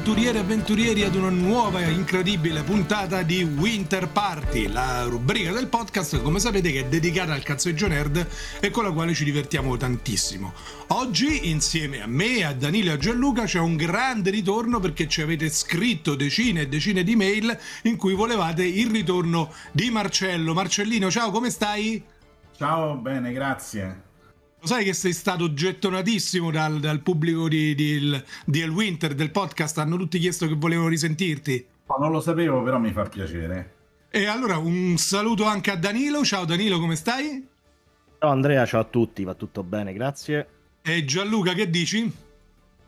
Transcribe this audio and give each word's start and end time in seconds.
avventurieri 0.00 0.36
e 0.38 0.40
avventurieri 0.40 1.02
ad 1.02 1.14
una 1.14 1.28
nuova 1.28 1.82
e 1.82 1.90
incredibile 1.90 2.62
puntata 2.62 3.20
di 3.20 3.42
Winter 3.42 4.08
Party, 4.08 4.66
la 4.66 5.02
rubrica 5.02 5.52
del 5.52 5.66
podcast, 5.66 6.22
come 6.22 6.38
sapete, 6.38 6.72
che 6.72 6.80
è 6.80 6.86
dedicata 6.86 7.34
al 7.34 7.42
cazzeggio 7.42 7.86
nerd 7.86 8.26
e 8.60 8.70
con 8.70 8.84
la 8.84 8.92
quale 8.92 9.12
ci 9.12 9.24
divertiamo 9.24 9.76
tantissimo. 9.76 10.54
Oggi, 10.88 11.50
insieme 11.50 12.00
a 12.00 12.06
me, 12.06 12.44
a 12.44 12.54
Danilo 12.54 12.90
e 12.90 12.94
a 12.94 12.96
Gianluca, 12.96 13.44
c'è 13.44 13.58
un 13.58 13.76
grande 13.76 14.30
ritorno 14.30 14.80
perché 14.80 15.06
ci 15.06 15.20
avete 15.20 15.50
scritto 15.50 16.14
decine 16.14 16.62
e 16.62 16.68
decine 16.68 17.04
di 17.04 17.14
mail 17.14 17.54
in 17.82 17.96
cui 17.96 18.14
volevate 18.14 18.64
il 18.64 18.90
ritorno 18.90 19.52
di 19.70 19.90
Marcello. 19.90 20.54
Marcellino, 20.54 21.10
ciao, 21.10 21.30
come 21.30 21.50
stai? 21.50 22.02
Ciao, 22.56 22.94
bene, 22.94 23.32
grazie. 23.32 24.08
Lo 24.60 24.66
sai 24.66 24.84
che 24.84 24.92
sei 24.92 25.14
stato 25.14 25.54
gettonatissimo 25.54 26.50
dal, 26.50 26.80
dal 26.80 27.00
pubblico 27.00 27.48
di, 27.48 27.74
di, 27.74 28.22
di 28.44 28.60
El 28.60 28.68
Winter 28.68 29.14
del 29.14 29.30
podcast? 29.30 29.78
Hanno 29.78 29.96
tutti 29.96 30.18
chiesto 30.18 30.46
che 30.46 30.54
volevano 30.54 30.88
risentirti. 30.88 31.66
No, 31.88 31.96
non 31.98 32.12
lo 32.12 32.20
sapevo, 32.20 32.62
però 32.62 32.78
mi 32.78 32.92
fa 32.92 33.04
piacere. 33.04 33.76
E 34.10 34.26
allora 34.26 34.58
un 34.58 34.98
saluto 34.98 35.44
anche 35.44 35.70
a 35.70 35.76
Danilo. 35.76 36.22
Ciao 36.24 36.44
Danilo, 36.44 36.78
come 36.78 36.94
stai? 36.94 37.42
Ciao 38.18 38.30
Andrea, 38.30 38.66
ciao 38.66 38.82
a 38.82 38.84
tutti, 38.84 39.24
va 39.24 39.32
tutto 39.32 39.62
bene, 39.62 39.94
grazie. 39.94 40.48
E 40.82 41.06
Gianluca, 41.06 41.54
che 41.54 41.70
dici? 41.70 42.12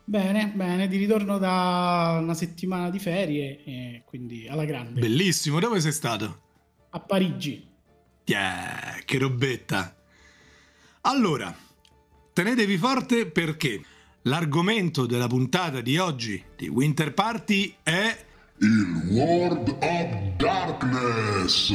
Bene, 0.05 0.53
bene, 0.55 0.89
di 0.89 0.99
ritorno 0.99 1.39
da 1.39 2.19
una 2.21 2.35
settimana 2.35 2.91
di 2.91 2.99
ferie, 2.99 3.65
e 3.65 4.03
quindi 4.05 4.47
alla 4.47 4.67
grande. 4.67 5.01
Bellissimo, 5.01 5.59
dove 5.59 5.81
sei 5.81 5.93
stato? 5.93 6.41
A 6.91 7.01
Parigi. 7.01 7.67
Yeah, 8.27 8.99
che 9.07 9.19
robetta. 9.19 9.97
Allora, 11.05 11.53
tenetevi 12.33 12.77
forte 12.79 13.27
perché 13.27 13.81
l'argomento 14.23 15.05
della 15.05 15.27
puntata 15.27 15.81
di 15.81 15.99
oggi 15.99 16.41
di 16.55 16.69
Winter 16.69 17.13
Party 17.13 17.75
è 17.83 18.25
il 18.59 19.09
World 19.09 19.69
of 19.81 20.37
Darkness. 20.37 21.75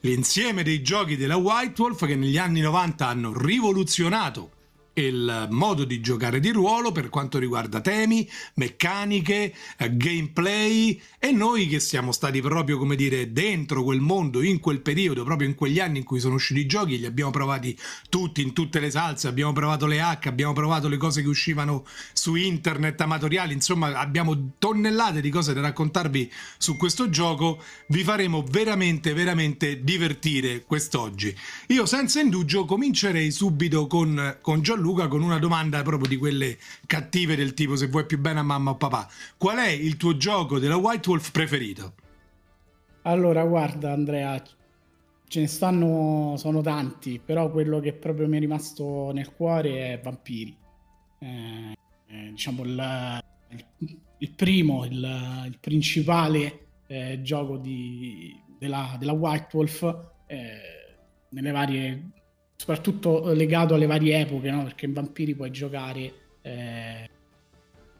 L'insieme 0.00 0.62
dei 0.62 0.80
giochi 0.80 1.18
della 1.18 1.36
White 1.36 1.78
Wolf 1.82 2.06
che 2.06 2.16
negli 2.16 2.38
anni 2.38 2.60
90 2.60 3.06
hanno 3.06 3.38
rivoluzionato 3.38 4.52
il 4.94 5.48
modo 5.50 5.84
di 5.84 6.00
giocare 6.00 6.40
di 6.40 6.50
ruolo 6.50 6.92
per 6.92 7.08
quanto 7.08 7.38
riguarda 7.38 7.80
temi, 7.80 8.28
meccaniche, 8.54 9.54
eh, 9.76 9.96
gameplay 9.96 11.00
e 11.18 11.32
noi 11.32 11.66
che 11.66 11.80
siamo 11.80 12.12
stati 12.12 12.40
proprio 12.40 12.78
come 12.78 12.94
dire 12.96 13.32
dentro 13.32 13.82
quel 13.82 14.00
mondo 14.00 14.42
in 14.42 14.60
quel 14.60 14.80
periodo, 14.80 15.24
proprio 15.24 15.48
in 15.48 15.54
quegli 15.54 15.80
anni 15.80 15.98
in 15.98 16.04
cui 16.04 16.20
sono 16.20 16.34
usciti 16.34 16.60
i 16.60 16.66
giochi, 16.66 16.98
li 16.98 17.06
abbiamo 17.06 17.30
provati 17.30 17.76
tutti 18.08 18.42
in 18.42 18.52
tutte 18.52 18.78
le 18.78 18.90
salse, 18.90 19.26
abbiamo 19.26 19.52
provato 19.52 19.86
le 19.86 20.00
hack, 20.00 20.26
abbiamo 20.26 20.52
provato 20.52 20.88
le 20.88 20.96
cose 20.96 21.22
che 21.22 21.28
uscivano 21.28 21.84
su 22.12 22.36
internet 22.36 23.00
amatoriali, 23.00 23.52
insomma 23.52 23.98
abbiamo 23.98 24.52
tonnellate 24.58 25.20
di 25.20 25.30
cose 25.30 25.52
da 25.54 25.60
raccontarvi 25.60 26.30
su 26.58 26.76
questo 26.76 27.08
gioco, 27.08 27.62
vi 27.88 28.04
faremo 28.04 28.44
veramente 28.48 29.12
veramente 29.12 29.82
divertire 29.82 30.64
quest'oggi. 30.64 31.34
Io 31.68 31.86
senza 31.86 32.20
indugio 32.20 32.64
comincerei 32.64 33.30
subito 33.30 33.86
con, 33.86 34.38
con 34.40 34.62
Gianluca 34.62 34.83
Luca 34.84 35.08
con 35.08 35.22
una 35.22 35.38
domanda 35.38 35.80
proprio 35.82 36.06
di 36.06 36.18
quelle 36.18 36.58
cattive 36.86 37.36
del 37.36 37.54
tipo 37.54 37.74
se 37.74 37.86
vuoi 37.86 38.04
più 38.04 38.18
bene 38.18 38.40
a 38.40 38.42
mamma 38.42 38.72
o 38.72 38.76
papà. 38.76 39.08
Qual 39.38 39.56
è 39.56 39.70
il 39.70 39.96
tuo 39.96 40.18
gioco 40.18 40.58
della 40.58 40.76
White 40.76 41.08
Wolf 41.08 41.30
preferito? 41.30 41.94
Allora, 43.02 43.42
guarda 43.44 43.92
Andrea, 43.92 44.42
ce 45.26 45.40
ne 45.40 45.46
stanno, 45.46 46.34
sono 46.36 46.60
tanti, 46.60 47.18
però 47.18 47.50
quello 47.50 47.80
che 47.80 47.94
proprio 47.94 48.28
mi 48.28 48.36
è 48.36 48.40
rimasto 48.40 49.10
nel 49.12 49.32
cuore 49.32 49.94
è 49.94 50.00
Vampiri. 50.02 50.54
Eh, 51.18 51.76
eh, 52.06 52.28
diciamo 52.30 52.62
il, 52.64 53.22
il, 53.78 53.98
il, 54.18 54.30
primo, 54.32 54.84
il, 54.84 55.44
il 55.46 55.58
principale 55.60 56.66
eh, 56.88 57.22
gioco 57.22 57.56
di, 57.56 58.38
della, 58.58 58.96
della 58.98 59.12
White 59.12 59.48
Wolf 59.56 59.96
eh, 60.26 60.58
nelle 61.30 61.50
varie 61.50 62.10
soprattutto 62.64 63.30
legato 63.34 63.74
alle 63.74 63.84
varie 63.84 64.20
epoche, 64.20 64.50
no? 64.50 64.62
perché 64.62 64.86
in 64.86 64.94
Vampiri 64.94 65.34
puoi 65.34 65.50
giocare 65.50 66.12
eh, 66.40 67.10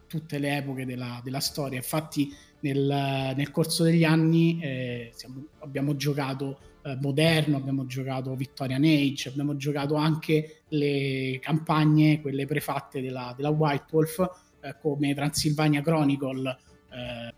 tutte 0.06 0.38
le 0.38 0.56
epoche 0.56 0.86
della, 0.86 1.20
della 1.22 1.40
storia. 1.40 1.76
Infatti, 1.76 2.34
nel, 2.60 3.34
nel, 3.36 3.50
corso 3.50 3.84
degli 3.84 4.04
anni 4.04 4.58
eh, 4.62 5.10
siamo, 5.12 5.48
abbiamo 5.58 5.96
giocato 5.96 6.58
eh, 6.82 6.96
Moderno, 6.98 7.58
abbiamo 7.58 7.84
giocato 7.84 8.34
Victorian 8.34 8.84
Age, 8.84 9.28
abbiamo 9.28 9.54
giocato 9.56 9.96
anche 9.96 10.62
le 10.68 11.38
campagne, 11.42 12.22
quelle 12.22 12.46
prefatte 12.46 13.02
della, 13.02 13.34
della 13.36 13.50
White 13.50 13.84
Wolf, 13.90 14.30
eh, 14.62 14.76
come 14.80 15.14
Transylvania 15.14 15.82
Chronicle 15.82 16.56
eh, 16.90 17.34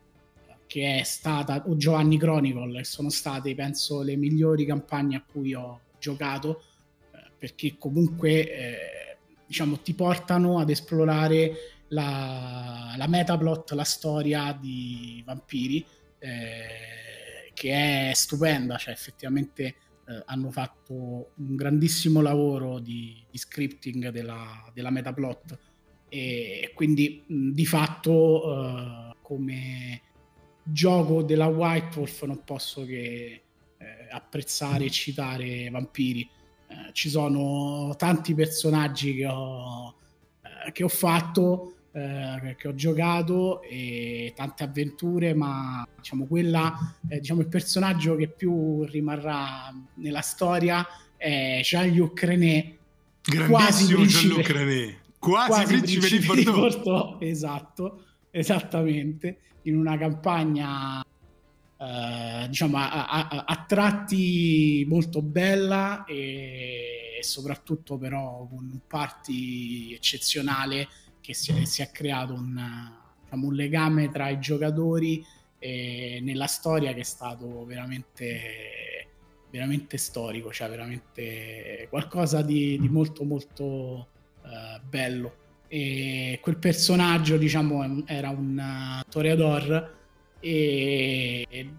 che 0.68 1.00
è 1.00 1.02
stata, 1.02 1.64
o 1.66 1.76
Giovanni 1.76 2.18
Chronicle, 2.18 2.76
che 2.76 2.84
sono 2.84 3.10
state, 3.10 3.52
penso, 3.56 4.02
le 4.02 4.14
migliori 4.14 4.64
campagne 4.64 5.16
a 5.16 5.24
cui 5.28 5.54
ho 5.54 5.80
giocato 5.98 6.62
perché 7.38 7.76
comunque 7.78 8.50
eh, 8.50 9.16
diciamo, 9.46 9.80
ti 9.80 9.94
portano 9.94 10.58
ad 10.58 10.70
esplorare 10.70 11.52
la, 11.88 12.94
la 12.96 13.06
metaplot, 13.06 13.72
la 13.72 13.84
storia 13.84 14.56
di 14.58 15.22
vampiri, 15.24 15.84
eh, 16.18 17.50
che 17.54 18.10
è 18.10 18.14
stupenda, 18.14 18.76
cioè 18.76 18.92
effettivamente 18.92 19.64
eh, 20.08 20.22
hanno 20.26 20.50
fatto 20.50 20.94
un 21.36 21.56
grandissimo 21.56 22.20
lavoro 22.20 22.78
di, 22.78 23.24
di 23.30 23.38
scripting 23.38 24.08
della, 24.10 24.70
della 24.72 24.90
metaplot. 24.90 25.58
E 26.08 26.72
quindi 26.74 27.24
mh, 27.26 27.50
di 27.50 27.66
fatto 27.66 29.10
eh, 29.10 29.16
come 29.22 30.00
gioco 30.62 31.22
della 31.22 31.46
White 31.46 31.98
Wolf 31.98 32.24
non 32.24 32.42
posso 32.44 32.84
che 32.84 33.42
eh, 33.78 34.08
apprezzare 34.10 34.84
e 34.84 34.90
citare 34.90 35.68
Vampiri 35.70 36.28
eh, 36.76 36.92
ci 36.92 37.08
sono 37.08 37.94
tanti 37.96 38.34
personaggi 38.34 39.14
che 39.14 39.26
ho, 39.26 39.94
eh, 40.42 40.72
che 40.72 40.84
ho 40.84 40.88
fatto, 40.88 41.74
eh, 41.92 42.54
che 42.58 42.68
ho 42.68 42.74
giocato 42.74 43.62
e 43.62 44.32
tante 44.36 44.64
avventure, 44.64 45.32
ma 45.34 45.86
diciamo 45.96 46.26
quella, 46.26 46.94
diciamo 47.00 47.40
il 47.40 47.48
personaggio 47.48 48.16
che 48.16 48.28
più 48.28 48.84
rimarrà 48.84 49.74
nella 49.94 50.20
storia 50.20 50.86
è 51.16 51.60
Jean-Luc 51.62 52.22
René, 52.22 52.76
quasi 53.48 53.94
principe, 53.94 54.52
René, 54.52 54.98
quasi, 55.18 55.48
quasi 55.48 55.66
principe, 55.66 56.06
principe. 56.06 56.34
Di 56.34 56.44
Bordeaux. 56.44 57.16
Esatto, 57.24 58.04
esattamente, 58.30 59.38
in 59.62 59.78
una 59.78 59.96
campagna 59.96 61.02
Uh, 61.78 62.48
diciamo 62.48 62.78
a, 62.78 63.06
a, 63.06 63.44
a, 63.46 63.64
tratti 63.68 64.86
molto 64.88 65.20
bella 65.20 66.06
e, 66.06 67.16
e, 67.18 67.22
soprattutto 67.22 67.98
però 67.98 68.46
con 68.48 68.64
un 68.64 68.78
party 68.86 69.92
eccezionale 69.92 70.88
che 71.20 71.34
si 71.34 71.52
è, 71.52 71.66
si 71.66 71.82
è 71.82 71.90
creato 71.90 72.32
un, 72.32 72.58
diciamo, 73.22 73.48
un, 73.48 73.54
legame 73.54 74.08
tra 74.08 74.30
i 74.30 74.38
giocatori 74.38 75.22
e 75.58 76.20
nella 76.22 76.46
storia 76.46 76.94
che 76.94 77.00
è 77.00 77.04
stato 77.04 77.66
veramente 77.66 79.08
veramente 79.50 79.98
storico 79.98 80.50
cioè 80.52 80.70
veramente 80.70 81.88
qualcosa 81.90 82.40
di, 82.40 82.78
di 82.80 82.88
molto 82.88 83.22
molto 83.24 84.08
uh, 84.42 84.80
bello. 84.88 85.44
E 85.68 86.38
quel 86.40 86.56
personaggio 86.56 87.36
diciamo 87.36 88.04
era 88.06 88.30
un 88.30 88.56
uh, 88.56 89.10
toreador 89.10 89.95
e 90.40 91.70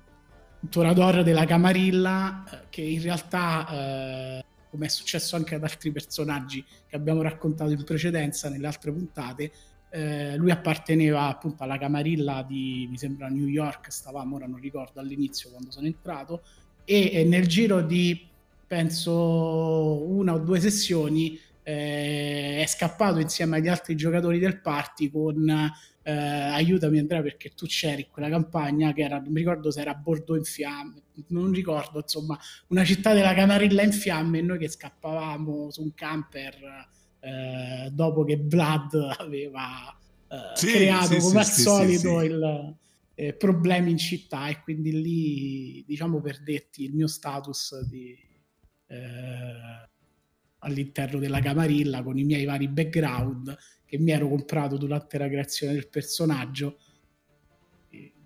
Torador 0.70 1.24
della 1.24 1.46
Camarilla 1.46 2.44
eh, 2.50 2.66
che 2.70 2.82
in 2.82 3.02
realtà 3.02 3.68
eh, 3.70 4.46
come 4.70 4.86
è 4.86 4.90
successo 4.90 5.36
anche 5.36 5.56
ad 5.56 5.64
altri 5.64 5.92
personaggi 5.92 6.64
che 6.88 6.96
abbiamo 6.96 7.22
raccontato 7.22 7.72
in 7.72 7.84
precedenza 7.84 8.50
nelle 8.50 8.68
altre 8.68 8.92
puntate 8.92 9.52
eh, 9.90 10.36
lui 10.36 10.52
apparteneva 10.52 11.28
appunto 11.28 11.64
alla 11.64 11.78
Camarilla 11.78 12.44
di 12.44 12.88
mi 12.90 12.98
sembra 12.98 13.30
New 13.30 13.48
York 13.48 13.92
stavamo 13.92 14.36
ora 14.36 14.48
non 14.48 14.60
ricordo 14.60 15.00
all'inizio 15.00 15.50
quando 15.50 15.72
sono 15.72 15.88
entrato 15.88 16.42
e, 16.84 17.12
e 17.14 17.24
nel 17.24 17.48
giro 17.48 17.82
di 17.82 18.28
penso 18.68 20.06
una 20.10 20.34
o 20.34 20.40
due 20.40 20.60
sessioni 20.60 21.40
eh, 21.68 22.62
è 22.62 22.66
scappato 22.66 23.20
insieme 23.20 23.58
agli 23.58 23.68
altri 23.68 23.98
giocatori 23.98 24.40
del 24.40 24.62
party 24.62 25.12
con 25.12 25.50
eh, 26.02 26.14
aiutami 26.14 26.98
Andrea 26.98 27.22
perché 27.22 27.50
tu 27.50 27.66
c'eri 27.66 28.04
in 28.04 28.08
quella 28.10 28.30
campagna 28.30 28.94
che 28.94 29.02
era, 29.02 29.20
non 29.20 29.34
mi 29.34 29.40
ricordo 29.40 29.70
se 29.70 29.82
era 29.82 29.94
Bordeaux 29.94 30.40
in 30.40 30.46
fiamme, 30.46 31.02
non 31.28 31.52
ricordo, 31.52 32.00
insomma, 32.00 32.40
una 32.68 32.86
città 32.86 33.14
della 33.14 33.34
Camarilla 33.34 33.82
in 33.82 33.92
fiamme 33.92 34.38
e 34.38 34.42
noi 34.44 34.60
che 34.60 34.70
scappavamo 34.70 35.70
su 35.70 35.82
un 35.82 35.94
camper 35.94 36.88
eh, 37.20 37.90
dopo 37.92 38.24
che 38.24 38.38
Vlad 38.42 38.94
aveva 39.20 39.94
eh, 40.30 40.56
sì, 40.56 40.72
creato 40.72 41.16
sì, 41.16 41.20
come 41.20 41.44
sì, 41.44 41.50
al 41.50 41.66
solito 41.66 42.22
il, 42.22 42.76
eh, 43.14 43.34
problemi 43.34 43.92
in 43.92 43.98
città 43.98 44.48
e 44.48 44.62
quindi 44.62 45.02
lì 45.02 45.84
diciamo 45.86 46.22
per 46.22 46.42
detti 46.42 46.86
il 46.86 46.94
mio 46.94 47.08
status 47.08 47.82
di 47.90 48.18
eh, 48.88 49.96
all'interno 50.60 51.20
della 51.20 51.40
camarilla 51.40 52.04
con 52.04 52.18
i 52.18 52.24
miei 52.24 52.46
vari 52.46 52.68
background 52.68 53.56
che 53.86 53.98
mi 53.98 54.12
ero 54.12 54.28
comprato 54.28 54.78
durante 54.78 55.18
la 55.18 55.28
creazione 55.28 55.74
del 55.74 55.88
personaggio 55.88 56.78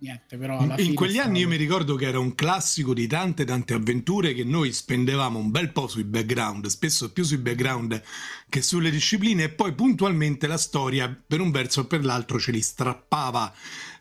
niente, 0.01 0.37
però 0.37 0.57
alla 0.57 0.75
In 0.79 0.95
quegli 0.95 1.13
stavo- 1.13 1.29
anni 1.29 1.39
io 1.39 1.47
mi 1.47 1.55
ricordo 1.55 1.95
che 1.95 2.07
era 2.07 2.19
un 2.19 2.33
classico 2.35 2.93
di 2.93 3.07
tante 3.07 3.45
tante 3.45 3.73
avventure 3.73 4.33
che 4.33 4.43
noi 4.43 4.71
spendevamo 4.71 5.39
un 5.39 5.51
bel 5.51 5.71
po' 5.71 5.87
sui 5.87 6.03
background, 6.03 6.65
spesso 6.67 7.11
più 7.11 7.23
sui 7.23 7.37
background 7.37 8.01
che 8.49 8.61
sulle 8.61 8.89
discipline 8.89 9.43
e 9.43 9.49
poi 9.49 9.73
puntualmente 9.73 10.47
la 10.47 10.57
storia 10.57 11.15
per 11.25 11.39
un 11.39 11.51
verso 11.51 11.81
o 11.81 11.85
per 11.85 12.03
l'altro 12.03 12.39
ce 12.39 12.51
li 12.51 12.61
strappava 12.61 13.53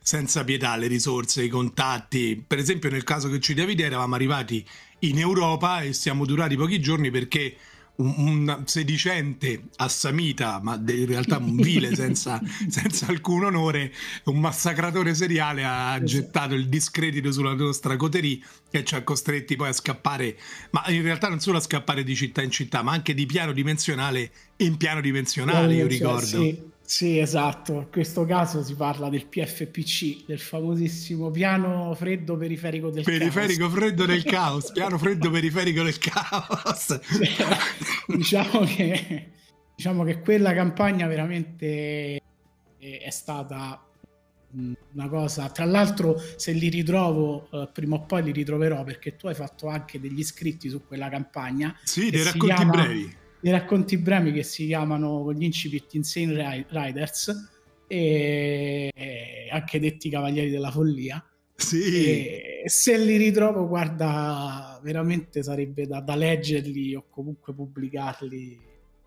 senza 0.02 0.42
pietà 0.44 0.76
le 0.76 0.86
risorse, 0.86 1.42
i 1.42 1.48
contatti. 1.48 2.42
Per 2.46 2.58
esempio 2.58 2.90
nel 2.90 3.04
caso 3.04 3.28
che 3.28 3.38
ci 3.38 3.52
Davide 3.52 3.84
eravamo 3.84 4.14
arrivati 4.14 4.66
in 5.00 5.18
Europa 5.18 5.82
e 5.82 5.92
siamo 5.92 6.24
durati 6.24 6.56
pochi 6.56 6.80
giorni 6.80 7.10
perché 7.10 7.56
un, 8.00 8.14
un 8.48 8.62
sedicente 8.66 9.64
assamita, 9.76 10.60
ma 10.62 10.74
in 10.86 11.06
realtà 11.06 11.38
un 11.38 11.56
vile 11.56 11.94
senza, 11.96 12.40
senza 12.68 13.06
alcun 13.08 13.44
onore, 13.44 13.92
un 14.24 14.38
massacratore 14.40 15.14
seriale 15.14 15.64
ha 15.64 15.94
Esatto. 15.94 16.04
gettato 16.04 16.54
il 16.54 16.68
discredito 16.68 17.30
sulla 17.32 17.54
nostra 17.54 17.96
coterie 17.96 18.38
e 18.70 18.84
ci 18.84 18.94
ha 18.94 19.02
costretti 19.02 19.56
poi 19.56 19.68
a 19.68 19.72
scappare, 19.72 20.36
ma 20.70 20.84
in 20.88 21.02
realtà 21.02 21.28
non 21.28 21.40
solo 21.40 21.58
a 21.58 21.60
scappare 21.60 22.04
di 22.04 22.14
città 22.14 22.42
in 22.42 22.50
città, 22.50 22.82
ma 22.82 22.92
anche 22.92 23.14
di 23.14 23.26
piano 23.26 23.52
dimensionale 23.52 24.30
in 24.58 24.76
piano 24.76 25.00
dimensionale, 25.00 25.74
io 25.74 25.80
Cioè, 25.88 25.88
ricordo. 25.88 26.26
Sì, 26.26 26.62
sì, 26.90 27.20
esatto. 27.20 27.72
In 27.74 27.88
questo 27.88 28.26
caso 28.26 28.64
si 28.64 28.74
parla 28.74 29.08
del 29.08 29.26
PFPC, 29.26 30.26
del 30.26 30.40
famosissimo 30.40 31.30
piano 31.30 31.94
freddo 31.94 32.36
periferico 32.36 32.90
del 32.90 33.04
Periferico 33.04 33.68
caos. 33.68 33.78
freddo 33.78 34.06
del 34.06 34.24
caos, 34.26 34.72
piano 34.72 34.98
freddo 34.98 35.30
periferico 35.30 35.84
del 35.84 35.96
caos. 35.98 37.00
Cioè, 37.00 37.46
diciamo, 38.12 38.64
che, 38.64 39.30
diciamo 39.76 40.02
che 40.02 40.18
quella 40.18 40.52
campagna 40.52 41.06
veramente 41.06 42.20
è 42.80 43.10
stata 43.10 43.86
una 44.92 45.08
cosa. 45.08 45.48
Tra 45.50 45.66
l'altro, 45.66 46.20
se 46.34 46.50
li 46.50 46.70
ritrovo, 46.70 47.48
eh, 47.52 47.68
prima 47.72 47.94
o 47.94 48.00
poi 48.04 48.24
li 48.24 48.32
ritroverò 48.32 48.82
perché 48.82 49.14
tu 49.14 49.28
hai 49.28 49.36
fatto 49.36 49.68
anche 49.68 50.00
degli 50.00 50.18
iscritti 50.18 50.68
su 50.68 50.84
quella 50.84 51.08
campagna. 51.08 51.72
Sì, 51.84 52.10
dei 52.10 52.24
racconti 52.24 52.52
chiama- 52.52 52.72
brevi. 52.72 53.18
Dei 53.40 53.52
racconti 53.52 53.96
brevi 53.98 54.32
che 54.32 54.42
si 54.42 54.66
chiamano 54.66 55.22
con 55.22 55.34
gli 55.34 55.44
incipit 55.44 55.94
Insane 55.94 56.34
Ri- 56.34 56.66
Riders 56.68 57.28
e 57.86 58.90
e 58.94 59.48
anche 59.50 59.80
detti 59.80 60.08
Cavalieri 60.10 60.50
della 60.50 60.70
Follia 60.70 61.24
Sì. 61.56 61.82
e 62.04 62.62
se 62.66 62.96
li 62.98 63.16
ritrovo 63.16 63.66
guarda 63.66 64.78
veramente 64.82 65.42
sarebbe 65.42 65.86
da, 65.86 66.00
da 66.00 66.14
leggerli 66.14 66.94
o 66.94 67.06
comunque 67.10 67.52
pubblicarli 67.52 68.60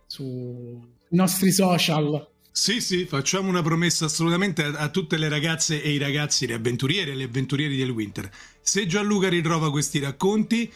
sui 0.06 0.80
nostri 1.10 1.52
social 1.52 2.30
Sì, 2.52 2.82
sì, 2.82 3.06
facciamo 3.06 3.50
una 3.50 3.62
promessa 3.64 4.06
assolutamente 4.06 4.64
a, 4.64 4.74
a 4.74 4.90
tutte 4.90 5.18
le 5.18 5.30
ragazze 5.30 5.82
e 5.82 5.92
i 5.92 5.98
ragazzi, 5.98 6.46
le 6.46 6.54
avventuriere 6.56 7.12
e 7.12 7.16
le 7.16 7.24
avventurieri 7.24 7.78
del 7.78 7.90
Winter. 7.90 8.30
Se 8.62 8.86
Gianluca 8.86 9.28
ritrova 9.30 9.72
questi 9.72 9.98
racconti, 10.00 10.72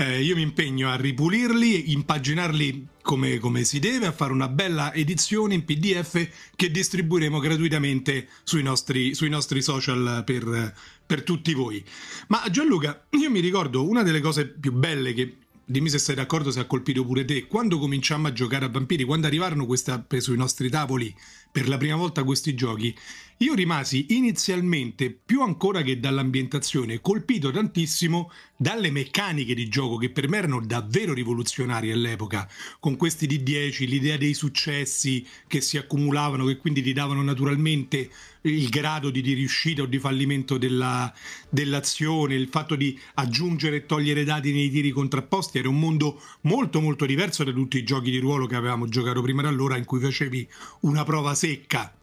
eh, 0.00 0.22
io 0.22 0.34
mi 0.34 0.40
impegno 0.40 0.88
a 0.88 0.96
ripulirli, 0.96 1.92
impaginarli 1.92 2.88
come, 3.02 3.38
come 3.38 3.64
si 3.64 3.78
deve, 3.78 4.06
a 4.06 4.12
fare 4.12 4.32
una 4.32 4.48
bella 4.48 4.94
edizione 4.94 5.52
in 5.52 5.66
PDF 5.66 6.28
che 6.56 6.70
distribuiremo 6.70 7.38
gratuitamente 7.38 8.28
sui 8.42 8.62
nostri, 8.62 9.14
sui 9.14 9.28
nostri 9.28 9.60
social 9.60 10.22
per, 10.24 10.74
per 11.04 11.22
tutti 11.22 11.52
voi. 11.52 11.84
Ma 12.28 12.42
Gianluca, 12.50 13.08
io 13.10 13.30
mi 13.30 13.40
ricordo 13.40 13.86
una 13.86 14.02
delle 14.02 14.20
cose 14.20 14.46
più 14.46 14.72
belle 14.72 15.12
che 15.12 15.36
dimmi 15.66 15.90
se 15.90 15.98
sei 15.98 16.14
d'accordo 16.14 16.50
se 16.50 16.60
ha 16.60 16.64
colpito 16.64 17.04
pure 17.04 17.26
te. 17.26 17.46
Quando 17.46 17.78
cominciammo 17.78 18.26
a 18.26 18.32
giocare 18.32 18.64
a 18.64 18.68
vampiri, 18.70 19.04
quando 19.04 19.26
arrivarono 19.26 19.66
questa, 19.66 20.06
sui 20.18 20.36
nostri 20.36 20.70
tavoli 20.70 21.14
per 21.52 21.68
la 21.68 21.76
prima 21.76 21.96
volta 21.96 22.24
questi 22.24 22.54
giochi, 22.54 22.96
io 23.42 23.54
rimasi 23.54 24.06
inizialmente, 24.10 25.10
più 25.10 25.40
ancora 25.40 25.80
che 25.80 25.98
dall'ambientazione, 25.98 27.00
colpito 27.00 27.50
tantissimo 27.50 28.30
dalle 28.54 28.90
meccaniche 28.90 29.54
di 29.54 29.66
gioco 29.70 29.96
che 29.96 30.10
per 30.10 30.28
me 30.28 30.36
erano 30.36 30.60
davvero 30.60 31.14
rivoluzionarie 31.14 31.94
all'epoca, 31.94 32.46
con 32.80 32.98
questi 32.98 33.26
D10, 33.26 33.88
l'idea 33.88 34.18
dei 34.18 34.34
successi 34.34 35.26
che 35.46 35.62
si 35.62 35.78
accumulavano, 35.78 36.44
che 36.44 36.58
quindi 36.58 36.82
ti 36.82 36.92
davano 36.92 37.22
naturalmente 37.22 38.10
il 38.42 38.68
grado 38.68 39.08
di, 39.08 39.22
di 39.22 39.32
riuscita 39.32 39.82
o 39.82 39.86
di 39.86 39.98
fallimento 39.98 40.58
della, 40.58 41.10
dell'azione, 41.48 42.34
il 42.34 42.48
fatto 42.48 42.76
di 42.76 42.98
aggiungere 43.14 43.76
e 43.76 43.86
togliere 43.86 44.22
dati 44.24 44.52
nei 44.52 44.68
tiri 44.68 44.90
contrapposti, 44.90 45.56
era 45.56 45.70
un 45.70 45.78
mondo 45.78 46.20
molto 46.42 46.82
molto 46.82 47.06
diverso 47.06 47.42
da 47.42 47.52
tutti 47.52 47.78
i 47.78 47.84
giochi 47.84 48.10
di 48.10 48.18
ruolo 48.18 48.46
che 48.46 48.56
avevamo 48.56 48.86
giocato 48.86 49.22
prima 49.22 49.40
da 49.40 49.48
allora 49.48 49.78
in 49.78 49.86
cui 49.86 49.98
facevi 49.98 50.46
una 50.80 51.04
prova 51.04 51.34
secca. 51.34 51.94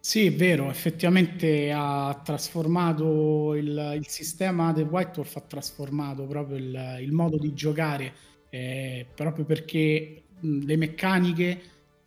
Sì, 0.00 0.26
è 0.26 0.32
vero, 0.32 0.70
effettivamente 0.70 1.70
ha 1.74 2.18
trasformato 2.24 3.54
il, 3.54 3.94
il 3.98 4.06
sistema 4.06 4.72
del 4.72 4.86
White 4.86 5.18
Wolf, 5.18 5.36
ha 5.36 5.40
trasformato 5.42 6.24
proprio 6.26 6.56
il, 6.56 6.98
il 7.00 7.12
modo 7.12 7.36
di 7.36 7.52
giocare, 7.52 8.14
eh, 8.48 9.06
proprio 9.14 9.44
perché 9.44 10.22
le 10.40 10.76
meccaniche 10.76 11.60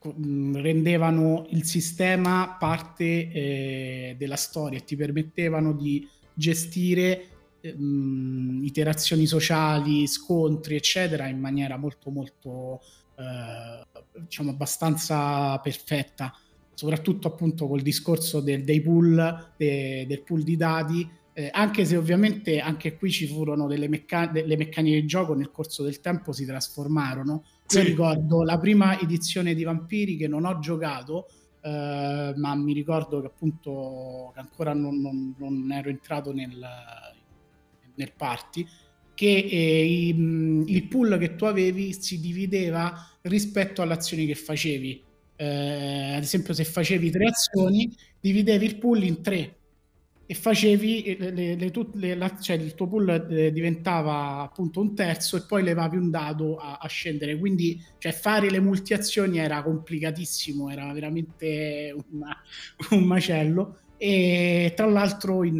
rendevano 0.04 1.46
il 1.52 1.64
sistema 1.66 2.56
parte 2.58 3.04
eh, 3.32 4.16
della 4.18 4.36
storia 4.38 4.80
e 4.80 4.84
ti 4.84 4.96
permettevano 4.96 5.74
di 5.74 6.08
gestire 6.34 7.28
mh, 7.62 8.64
iterazioni 8.64 9.28
sociali, 9.28 10.08
scontri, 10.08 10.76
eccetera, 10.76 11.28
in 11.28 11.40
maniera 11.40 11.78
molto, 11.78 12.10
molto, 12.10 12.82
eh, 13.16 13.86
diciamo, 14.22 14.50
abbastanza 14.50 15.60
perfetta 15.60 16.34
soprattutto 16.82 17.28
appunto 17.28 17.68
col 17.68 17.84
discorso 17.84 18.40
del, 18.40 18.64
dei 18.64 18.82
pool, 18.82 19.54
de, 19.56 20.06
del 20.08 20.24
pool 20.24 20.42
di 20.42 20.58
dati, 20.58 21.08
eh, 21.34 21.48
anche 21.52 21.86
se 21.86 21.96
ovviamente 21.96 22.60
anche 22.60 22.96
qui 22.96 23.12
ci 23.12 23.28
furono 23.28 23.68
delle 23.68 23.88
mecca- 23.88 24.26
delle 24.26 24.58
meccaniche 24.58 25.02
di 25.02 25.06
gioco 25.06 25.36
nel 25.36 25.52
corso 25.52 25.84
del 25.84 26.00
tempo 26.02 26.32
si 26.32 26.44
trasformarono. 26.44 27.44
Sì. 27.68 27.78
Io 27.78 27.84
ricordo 27.84 28.42
la 28.42 28.58
prima 28.58 29.00
edizione 29.00 29.54
di 29.54 29.64
Vampiri 29.64 30.18
che 30.18 30.28
non 30.28 30.44
ho 30.44 30.58
giocato, 30.58 31.28
eh, 31.62 32.34
ma 32.36 32.56
mi 32.56 32.74
ricordo 32.74 33.22
che 33.22 33.28
appunto 33.28 34.32
che 34.34 34.40
ancora 34.40 34.74
non, 34.74 35.00
non- 35.00 35.36
non 35.38 35.72
ero 35.72 35.90
entrato 35.90 36.34
nel, 36.34 36.60
nel 37.94 38.12
party, 38.18 38.66
che 39.14 39.28
eh, 39.52 40.08
il 40.66 40.88
pool 40.88 41.20
che 41.20 41.36
tu 41.36 41.46
avevi 41.46 41.94
si 41.94 42.20
divideva 42.20 43.20
rispetto 43.22 43.84
alle 43.84 43.94
azioni 43.94 44.26
che 44.26 44.34
facevi. 44.34 45.10
Eh, 45.42 46.14
ad 46.16 46.22
esempio, 46.24 46.54
se 46.54 46.64
facevi 46.66 47.10
tre 47.10 47.26
azioni, 47.28 47.92
dividevi 48.20 48.66
il 48.66 48.78
pool 48.78 49.04
in 49.04 49.22
tre 49.24 49.56
e 50.28 50.34
facevi 50.36 51.04
eh, 51.04 51.32
le- 51.32 51.56
le- 51.56 51.72
le 51.94 52.16
la- 52.16 52.38
cioè 52.40 52.56
il 52.58 52.76
tuo 52.76 52.88
pool 52.88 53.10
eh, 53.32 53.52
diventava 53.52 54.42
appunto 54.42 54.80
un 54.82 54.94
terzo 54.96 55.38
e 55.38 55.46
poi 55.46 55.64
levavi 55.64 55.98
un 55.98 56.10
dado 56.12 56.58
a, 56.58 56.78
a 56.80 56.88
scendere. 56.88 57.38
Quindi, 57.38 57.82
cioè, 57.98 58.12
fare 58.12 58.50
le 58.52 58.60
multiazioni 58.60 59.40
era 59.40 59.64
complicatissimo, 59.64 60.70
era 60.70 60.92
veramente 60.94 61.96
una- 62.12 62.38
un 62.92 63.04
macello. 63.04 63.78
E 63.98 64.74
tra 64.76 64.88
l'altro, 64.88 65.44
in, 65.44 65.56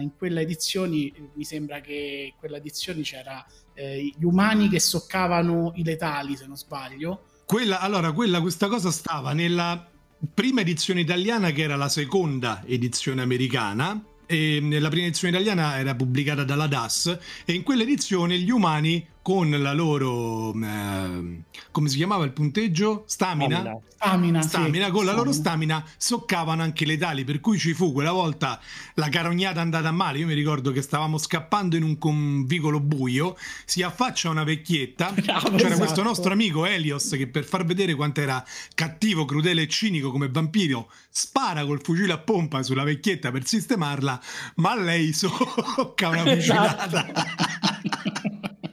in 0.00 0.10
quella 0.16 0.40
edizione 0.40 1.10
mi 1.34 1.44
sembra 1.44 1.80
che 1.80 2.28
in 2.32 2.38
quella 2.38 2.58
edizione 2.58 3.02
c'era 3.02 3.44
eh, 3.74 4.12
gli 4.16 4.24
umani 4.24 4.68
che 4.68 4.78
soccavano 4.78 5.72
i 5.76 5.82
letali, 5.84 6.36
se 6.36 6.46
non 6.46 6.56
sbaglio. 6.56 7.26
Quella, 7.44 7.80
allora, 7.80 8.12
quella, 8.12 8.40
questa 8.40 8.68
cosa 8.68 8.90
stava 8.90 9.32
nella 9.32 9.88
prima 10.32 10.60
edizione 10.60 11.00
italiana, 11.00 11.50
che 11.50 11.62
era 11.62 11.76
la 11.76 11.88
seconda 11.88 12.62
edizione 12.66 13.22
americana. 13.22 14.02
E 14.24 14.60
nella 14.62 14.88
prima 14.88 15.06
edizione 15.06 15.36
italiana 15.36 15.78
era 15.78 15.94
pubblicata 15.94 16.44
dalla 16.44 16.66
DAS 16.66 17.18
e 17.44 17.52
in 17.52 17.62
quell'edizione 17.62 18.38
gli 18.38 18.50
umani 18.50 19.06
con 19.22 19.50
la 19.50 19.72
loro 19.72 20.52
eh, 20.52 21.42
come 21.70 21.88
si 21.88 21.96
chiamava 21.96 22.24
il 22.24 22.32
punteggio? 22.32 23.04
Stamina? 23.06 23.80
Stamina. 23.88 24.42
Stamina, 24.42 24.86
sì, 24.86 24.90
con 24.90 25.04
la 25.04 25.12
loro 25.12 25.32
stamina. 25.32 25.84
soccavano 25.96 26.62
anche 26.62 26.84
le 26.84 26.98
tali, 26.98 27.24
per 27.24 27.40
cui 27.40 27.58
ci 27.58 27.72
fu 27.72 27.92
quella 27.92 28.12
volta 28.12 28.60
la 28.94 29.08
carognata 29.08 29.60
andata 29.60 29.90
male. 29.92 30.18
Io 30.18 30.26
mi 30.26 30.34
ricordo 30.34 30.72
che 30.72 30.82
stavamo 30.82 31.18
scappando 31.18 31.76
in 31.76 31.84
un 31.84 31.98
con- 31.98 32.44
vicolo 32.44 32.80
buio, 32.80 33.36
si 33.64 33.82
affaccia 33.82 34.28
una 34.28 34.44
vecchietta, 34.44 35.12
Bravo, 35.12 35.50
c'era 35.56 35.68
esatto. 35.68 35.78
questo 35.78 36.02
nostro 36.02 36.32
amico 36.32 36.66
Elios 36.66 37.08
che 37.10 37.28
per 37.28 37.44
far 37.44 37.64
vedere 37.64 37.94
quanto 37.94 38.20
era 38.20 38.44
cattivo, 38.74 39.24
crudele 39.24 39.62
e 39.62 39.68
cinico 39.68 40.10
come 40.10 40.28
vampiro, 40.28 40.90
spara 41.08 41.64
col 41.64 41.80
fucile 41.82 42.12
a 42.12 42.18
pompa 42.18 42.62
sulla 42.62 42.84
vecchietta 42.84 43.30
per 43.30 43.46
sistemarla, 43.46 44.20
ma 44.56 44.74
lei 44.74 45.12
socca 45.14 46.08
una 46.08 46.24
fucilata. 46.34 47.06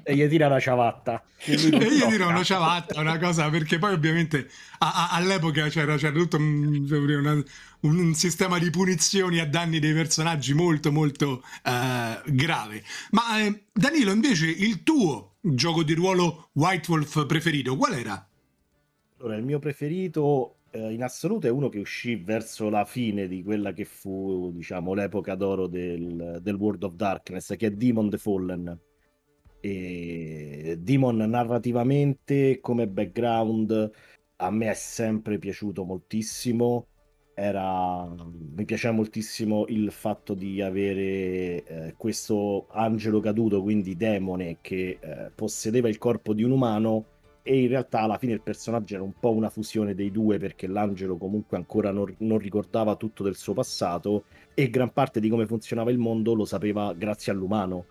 E 0.10 0.16
gli 0.16 0.28
tira 0.28 0.48
la 0.48 0.60
ciabatta. 0.60 1.24
E 1.46 1.54
io 1.54 1.70
tocca. 1.70 2.06
dirò 2.08 2.30
una 2.30 2.44
ciabatta, 2.44 3.00
una 3.00 3.20
cosa, 3.20 3.48
perché 3.52 3.78
poi 3.78 3.94
ovviamente 3.94 4.50
a- 4.80 5.10
a- 5.10 5.16
all'epoca 5.16 5.68
c'era, 5.70 5.98
c'era 5.98 6.18
tutto 6.18 6.38
un, 6.38 6.88
una- 6.90 7.44
un 7.82 8.14
sistema 8.16 8.58
di 8.58 8.72
punizioni 8.72 9.38
a 9.40 9.48
danni 9.48 9.78
dei 9.80 9.94
personaggi 9.94 10.54
molto 10.56 10.92
molto 10.92 11.44
eh, 11.64 12.22
grave. 12.34 12.84
Ma 13.12 13.40
eh, 13.40 13.66
Danilo, 13.72 14.12
invece, 14.12 14.48
il 14.48 14.82
tuo 14.82 15.36
gioco 15.42 15.84
di 15.84 15.94
ruolo 15.94 16.50
White 16.54 16.92
Wolf 16.92 17.26
preferito, 17.28 17.78
qual 17.78 17.94
era? 17.94 18.28
Allora, 19.20 19.36
il 19.36 19.44
mio 19.44 19.60
preferito 19.60 20.56
eh, 20.72 20.92
in 20.94 21.04
assoluto 21.04 21.46
è 21.48 21.50
uno 21.52 21.70
che 21.70 21.80
uscì 21.80 22.16
verso 22.16 22.70
la 22.70 22.86
fine 22.86 23.28
di 23.28 23.44
quella 23.44 23.74
che 23.74 23.86
fu, 23.86 24.52
diciamo, 24.54 24.94
l'epoca 24.94 25.36
d'oro 25.36 25.68
del, 25.68 26.40
del 26.42 26.56
World 26.56 26.84
of 26.84 26.94
Darkness, 26.96 27.56
che 27.58 27.68
è 27.68 27.72
Demon 27.72 28.10
the 28.10 28.18
Fallen. 28.18 28.80
E 29.62 30.78
Demon 30.80 31.18
narrativamente 31.18 32.60
come 32.62 32.88
background 32.88 33.92
a 34.38 34.52
me 34.52 34.70
è 34.70 34.74
sempre 34.74 35.38
piaciuto 35.38 35.84
moltissimo. 35.84 36.88
Era... 37.34 38.06
Mi 38.06 38.66
piaceva 38.66 38.94
moltissimo 38.94 39.66
il 39.68 39.92
fatto 39.92 40.34
di 40.34 40.62
avere 40.62 41.64
eh, 41.64 41.94
questo 41.98 42.68
angelo 42.72 43.20
caduto, 43.20 43.62
quindi 43.62 43.96
demone, 43.96 44.58
che 44.62 44.98
eh, 45.00 45.32
possedeva 45.34 45.90
il 45.90 45.98
corpo 45.98 46.34
di 46.34 46.44
un 46.44 46.52
umano 46.52 47.06
e 47.50 47.62
in 47.62 47.70
realtà 47.70 48.02
alla 48.02 48.18
fine 48.18 48.34
il 48.34 48.42
personaggio 48.42 48.96
era 48.96 49.04
un 49.04 49.14
po' 49.20 49.32
una 49.32 49.50
fusione 49.50 49.96
dei 49.96 50.12
due 50.12 50.38
perché 50.38 50.68
l'angelo 50.68 51.18
comunque 51.18 51.58
ancora 51.58 51.92
non, 51.92 52.14
non, 52.20 52.38
ricordava 52.38 52.96
tutto 52.96 53.24
del 53.24 53.36
suo 53.36 53.54
passato 53.54 54.26
e 54.54 54.70
gran 54.70 54.92
parte 54.92 55.20
di 55.20 55.30
come 55.30 55.48
funzionava 55.48 55.90
il 55.90 55.98
mondo 55.98 56.34
lo 56.34 56.46
sapeva 56.46 56.94
grazie 56.94 57.32
all'umano. 57.32 57.86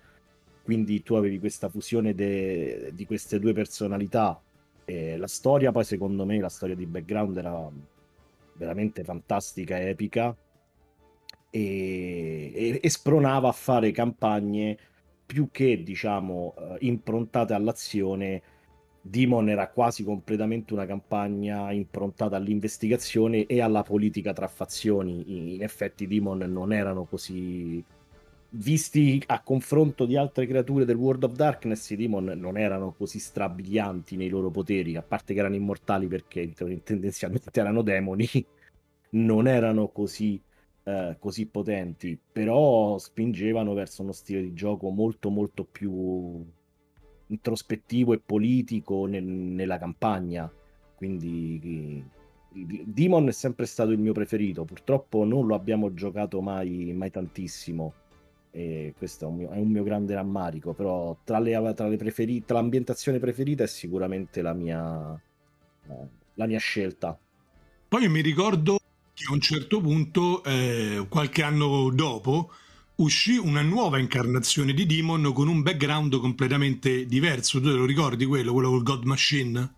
Quindi 0.69 1.03
tu 1.03 1.15
avevi 1.15 1.39
questa 1.39 1.71
fusione 1.71 2.15
de, 2.15 2.91
di 2.93 3.07
queste 3.07 3.39
due 3.39 3.55
personalità. 3.55 4.39
E 4.85 5.17
la 5.17 5.27
storia 5.27 5.73
poi 5.73 5.83
secondo 5.83 6.27
me, 6.27 6.39
la 6.41 6.51
storia 6.51 6.75
di 6.75 6.85
background 6.85 7.39
era 7.39 7.71
veramente 8.53 9.03
fantastica, 9.03 9.81
epica 9.81 10.37
e, 11.49 12.53
e, 12.55 12.81
e 12.83 12.91
spronava 12.91 13.49
a 13.49 13.53
fare 13.53 13.93
campagne 13.93 14.77
più 15.25 15.49
che 15.51 15.83
diciamo 15.83 16.55
eh, 16.59 16.77
improntate 16.81 17.55
all'azione 17.55 18.43
Demon 19.01 19.49
era 19.49 19.71
quasi 19.71 20.05
completamente 20.05 20.75
una 20.75 20.85
campagna 20.85 21.73
improntata 21.73 22.37
all'investigazione 22.37 23.47
e 23.47 23.63
alla 23.63 23.83
politica 23.83 24.35
tra 24.35 24.49
fazioni. 24.49 25.55
In 25.55 25.63
effetti, 25.63 26.07
Demon 26.07 26.41
non 26.41 26.75
erano 26.75 27.05
così. 27.05 27.83
Visti 28.51 29.23
a 29.27 29.43
confronto 29.43 30.07
di 30.07 30.17
altre 30.17 30.47
creature 30.47 30.87
del 30.87 30.97
World 30.97 31.25
of 31.25 31.33
Darkness, 31.35 31.91
i 31.91 31.97
Demon 31.97 32.25
non 32.37 32.57
erano 32.57 32.93
così 32.93 33.19
strabilianti 33.19 34.17
nei 34.17 34.31
loro 34.31 34.51
poteri, 34.51 34.97
a 34.97 35.03
parte 35.03 35.35
che 35.35 35.41
erano 35.41 35.55
immortali 35.55 36.07
perché 36.07 36.51
tendenzialmente 36.83 37.61
erano 37.61 37.83
demoni, 37.83 38.27
non 39.11 39.47
erano 39.47 39.89
così, 39.89 40.41
eh, 40.85 41.17
così 41.19 41.45
potenti, 41.45 42.19
però 42.33 42.97
spingevano 42.97 43.75
verso 43.75 44.01
uno 44.01 44.13
stile 44.13 44.41
di 44.41 44.55
gioco 44.55 44.89
molto 44.89 45.29
molto 45.29 45.65
più 45.65 46.43
introspettivo 47.27 48.15
e 48.15 48.21
politico 48.25 49.05
nel, 49.05 49.25
nella 49.25 49.77
campagna. 49.77 50.51
Quindi 50.95 52.03
Demon 52.51 53.29
è 53.29 53.33
sempre 53.33 53.67
stato 53.67 53.91
il 53.91 53.99
mio 53.99 54.13
preferito. 54.13 54.65
Purtroppo 54.65 55.25
non 55.25 55.47
lo 55.47 55.55
abbiamo 55.55 55.93
giocato 55.93 56.41
mai, 56.41 56.93
mai 56.95 57.11
tantissimo. 57.11 57.93
E 58.51 58.95
questo 58.97 59.25
è 59.25 59.29
un, 59.29 59.37
mio, 59.37 59.51
è 59.51 59.59
un 59.59 59.69
mio 59.69 59.83
grande 59.83 60.15
rammarico. 60.15 60.73
Però 60.73 61.17
tra, 61.25 61.39
le, 61.39 61.73
tra, 61.75 61.89
le 61.89 61.97
preferi, 61.97 62.45
tra 62.45 62.59
l'ambientazione 62.59 63.19
preferita 63.19 63.65
è 63.65 63.67
sicuramente 63.69 64.43
la 64.43 64.53
mia, 64.53 65.13
eh, 65.89 66.09
la 66.35 66.47
mia 66.47 66.59
scelta. 66.59 67.19
Poi 67.89 68.09
mi 68.09 68.21
ricordo 68.21 68.79
che 69.15 69.25
a 69.29 69.33
un 69.33 69.41
certo 69.41 69.81
punto, 69.81 70.43
eh, 70.45 71.07
qualche 71.09 71.43
anno 71.43 71.91
dopo, 71.91 72.51
uscì 72.97 73.37
una 73.37 73.63
nuova 73.63 73.99
incarnazione 73.99 74.73
di 74.73 74.87
Demon 74.87 75.33
con 75.33 75.49
un 75.49 75.63
background 75.63 76.19
completamente 76.19 77.07
diverso. 77.07 77.61
Tu 77.61 77.69
te 77.69 77.77
lo 77.77 77.85
ricordi 77.85 78.25
quello, 78.25 78.53
quello 78.53 78.71
col 78.71 78.83
God 78.83 79.05
Machine? 79.05 79.75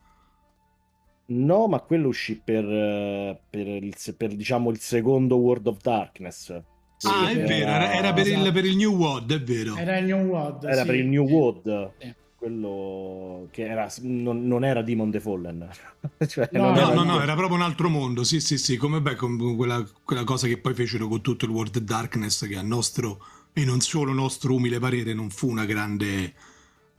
No, 1.26 1.68
ma 1.68 1.80
quello 1.80 2.08
uscì 2.08 2.40
per, 2.42 2.64
eh, 2.64 3.40
per, 3.48 3.66
il, 3.66 3.94
per 4.16 4.34
diciamo, 4.34 4.70
il 4.70 4.78
secondo 4.78 5.36
World 5.36 5.68
of 5.68 5.80
Darkness. 5.80 6.60
Ah, 7.02 7.30
è 7.30 7.36
vero, 7.36 7.70
era, 7.70 7.92
era 7.94 8.12
per, 8.12 8.26
il, 8.26 8.52
per, 8.52 8.64
il, 8.64 8.76
New 8.76 8.94
World, 8.94 9.32
è 9.32 9.42
vero. 9.42 9.76
Era 9.76 9.96
il 9.98 10.04
New 10.04 10.26
World. 10.26 10.64
Era 10.64 10.80
sì. 10.80 10.86
per 10.86 10.94
il 10.94 11.06
New 11.06 11.26
World. 11.26 11.92
Sì 11.98 12.14
quello 12.40 13.48
che 13.50 13.66
era, 13.66 13.86
non, 14.00 14.46
non, 14.46 14.64
era 14.64 14.80
Demon 14.80 15.10
the 15.10 15.20
Fallen 15.20 15.68
cioè, 16.26 16.48
no, 16.52 16.72
no, 16.72 16.94
no, 16.94 17.02
no, 17.02 17.20
era 17.20 17.34
proprio 17.34 17.58
un 17.58 17.62
altro 17.62 17.90
mondo 17.90 18.24
sì 18.24 18.40
sì 18.40 18.56
sì 18.56 18.78
come 18.78 19.02
beh, 19.02 19.14
con 19.14 19.56
quella, 19.56 19.86
quella, 20.02 20.24
cosa 20.24 20.46
che 20.46 20.56
poi 20.56 20.72
fecero 20.72 21.06
con 21.06 21.20
tutto 21.20 21.44
il 21.44 21.50
World 21.50 21.76
Darkness 21.80 22.48
che 22.48 22.56
a 22.56 22.62
nostro 22.62 23.22
e 23.52 23.62
non 23.66 23.80
solo 23.80 24.14
nostro 24.14 24.54
umile 24.54 24.78
parere 24.78 25.12
non 25.12 25.28
fu 25.28 25.50
una 25.50 25.66
grande 25.66 26.32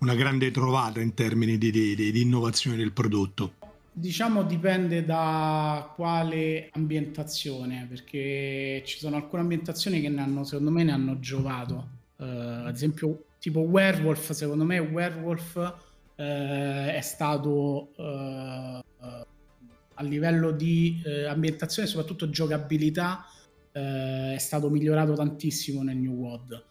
una 0.01 0.13
grande 0.13 0.51
trovata 0.51 1.01
in 1.01 1.15
termini 1.15 1.57
di, 1.57 1.71
di, 1.71 1.95
di, 1.95 2.11
di 2.11 2.21
innovazione 2.21 2.77
del 2.77 2.91
prodotto 2.91 3.53
Diciamo 3.93 4.43
dipende 4.43 5.03
da 5.03 5.91
quale 5.95 6.69
ambientazione, 6.71 7.85
perché 7.89 8.81
ci 8.85 8.97
sono 8.97 9.17
alcune 9.17 9.41
ambientazioni 9.41 9.99
che 9.99 10.07
ne 10.07 10.21
hanno, 10.21 10.45
secondo 10.45 10.71
me 10.71 10.83
ne 10.83 10.91
hanno 10.93 11.19
giovato. 11.19 11.89
Uh, 12.15 12.23
ad 12.65 12.73
esempio 12.73 13.25
tipo 13.37 13.59
Werewolf, 13.59 14.31
secondo 14.31 14.63
me 14.63 14.79
Werewolf 14.79 15.57
eh, 16.15 16.95
è 16.95 17.01
stato 17.01 17.91
eh, 17.97 18.83
a 19.93 20.03
livello 20.03 20.51
di 20.51 21.01
ambientazione, 21.27 21.87
soprattutto 21.87 22.29
giocabilità, 22.29 23.25
è 23.71 24.37
stato 24.37 24.69
migliorato 24.69 25.13
tantissimo 25.13 25.81
nel 25.83 25.97
New 25.97 26.13
World. 26.13 26.63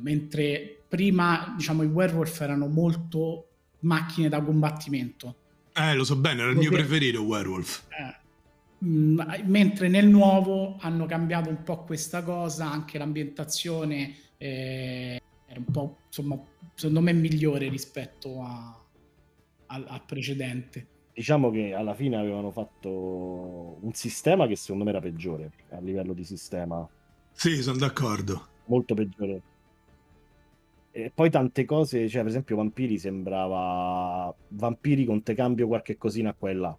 Mentre 0.00 0.82
prima, 0.88 1.54
diciamo, 1.56 1.82
i 1.82 1.86
Werewolf 1.86 2.40
erano 2.40 2.68
molto 2.68 3.48
macchine 3.80 4.28
da 4.28 4.40
combattimento. 4.40 5.36
Eh, 5.74 5.94
lo 5.94 6.04
so 6.04 6.16
bene, 6.16 6.42
era 6.42 6.50
il 6.50 6.56
mio 6.56 6.70
preferito 6.70 7.22
Werewolf. 7.22 7.84
Eh, 7.88 8.84
mm, 8.84 9.20
mentre 9.44 9.88
nel 9.88 10.06
nuovo 10.06 10.76
hanno 10.80 11.06
cambiato 11.06 11.48
un 11.48 11.62
po' 11.62 11.84
questa 11.84 12.22
cosa, 12.22 12.70
anche 12.70 12.98
l'ambientazione 12.98 14.14
eh, 14.36 15.20
era 15.46 15.58
un 15.58 15.72
po', 15.72 15.98
insomma, 16.06 16.38
secondo 16.74 17.00
me 17.00 17.12
migliore 17.12 17.68
rispetto 17.68 18.42
a, 18.42 18.84
al, 19.66 19.86
al 19.88 20.02
precedente. 20.04 20.86
Diciamo 21.14 21.50
che 21.50 21.74
alla 21.74 21.94
fine 21.94 22.16
avevano 22.16 22.50
fatto 22.50 23.78
un 23.80 23.92
sistema 23.92 24.46
che 24.46 24.56
secondo 24.56 24.84
me 24.84 24.90
era 24.90 25.00
peggiore 25.00 25.52
a 25.70 25.80
livello 25.80 26.12
di 26.12 26.24
sistema. 26.24 26.88
Sì, 27.32 27.62
sono 27.62 27.76
d'accordo. 27.78 28.48
Molto 28.66 28.94
peggiore. 28.94 29.42
E 30.94 31.10
poi 31.14 31.30
tante 31.30 31.64
cose, 31.64 32.06
cioè 32.08 32.20
per 32.20 32.30
esempio 32.30 32.56
Vampiri 32.56 32.98
sembrava 32.98 34.32
Vampiri 34.48 35.06
con 35.06 35.22
te 35.22 35.34
cambio 35.34 35.66
qualche 35.66 35.96
cosina 35.96 36.34
qua 36.34 36.52
là. 36.52 36.76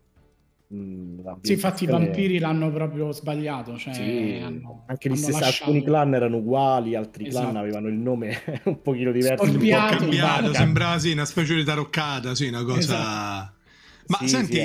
Mm, 0.74 1.20
sì, 1.42 1.54
infatti 1.54 1.84
i 1.84 1.88
vampiri 1.88 2.40
l'hanno 2.40 2.72
proprio 2.72 3.12
sbagliato. 3.12 3.78
Cioè 3.78 3.94
sì, 3.94 4.40
hanno, 4.42 4.84
anche 4.88 5.10
gli 5.10 5.16
stessi, 5.16 5.40
lasciato... 5.40 5.70
alcuni 5.70 5.84
clan 5.84 6.14
erano 6.16 6.38
uguali, 6.38 6.96
altri 6.96 7.28
esatto. 7.28 7.50
clan 7.50 7.58
avevano 7.58 7.88
il 7.90 7.96
nome 7.96 8.42
un 8.66 8.82
pochino 8.82 9.12
diverso. 9.12 9.46
Storpiato, 9.46 9.84
un 9.84 9.98
po' 9.98 10.02
cambiato, 10.02 10.54
sembrava 10.54 10.98
sì, 10.98 11.12
una 11.12 11.26
specie 11.26 11.56
di 11.56 11.64
taroccata, 11.64 12.34
sì, 12.34 12.48
una 12.48 12.64
cosa... 12.64 12.80
Esatto. 12.80 13.52
Ma 14.08 14.18
sì, 14.20 14.28
senti, 14.28 14.62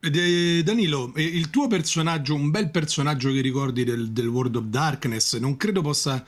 sì, 0.00 0.62
Danilo, 0.62 1.12
il 1.16 1.50
tuo 1.50 1.66
personaggio, 1.66 2.34
un 2.34 2.50
bel 2.50 2.70
personaggio 2.70 3.30
che 3.30 3.40
ricordi 3.40 3.84
del, 3.84 4.10
del 4.10 4.28
World 4.28 4.56
of 4.56 4.64
Darkness, 4.64 5.38
non 5.38 5.56
credo 5.56 5.82
possa 5.82 6.24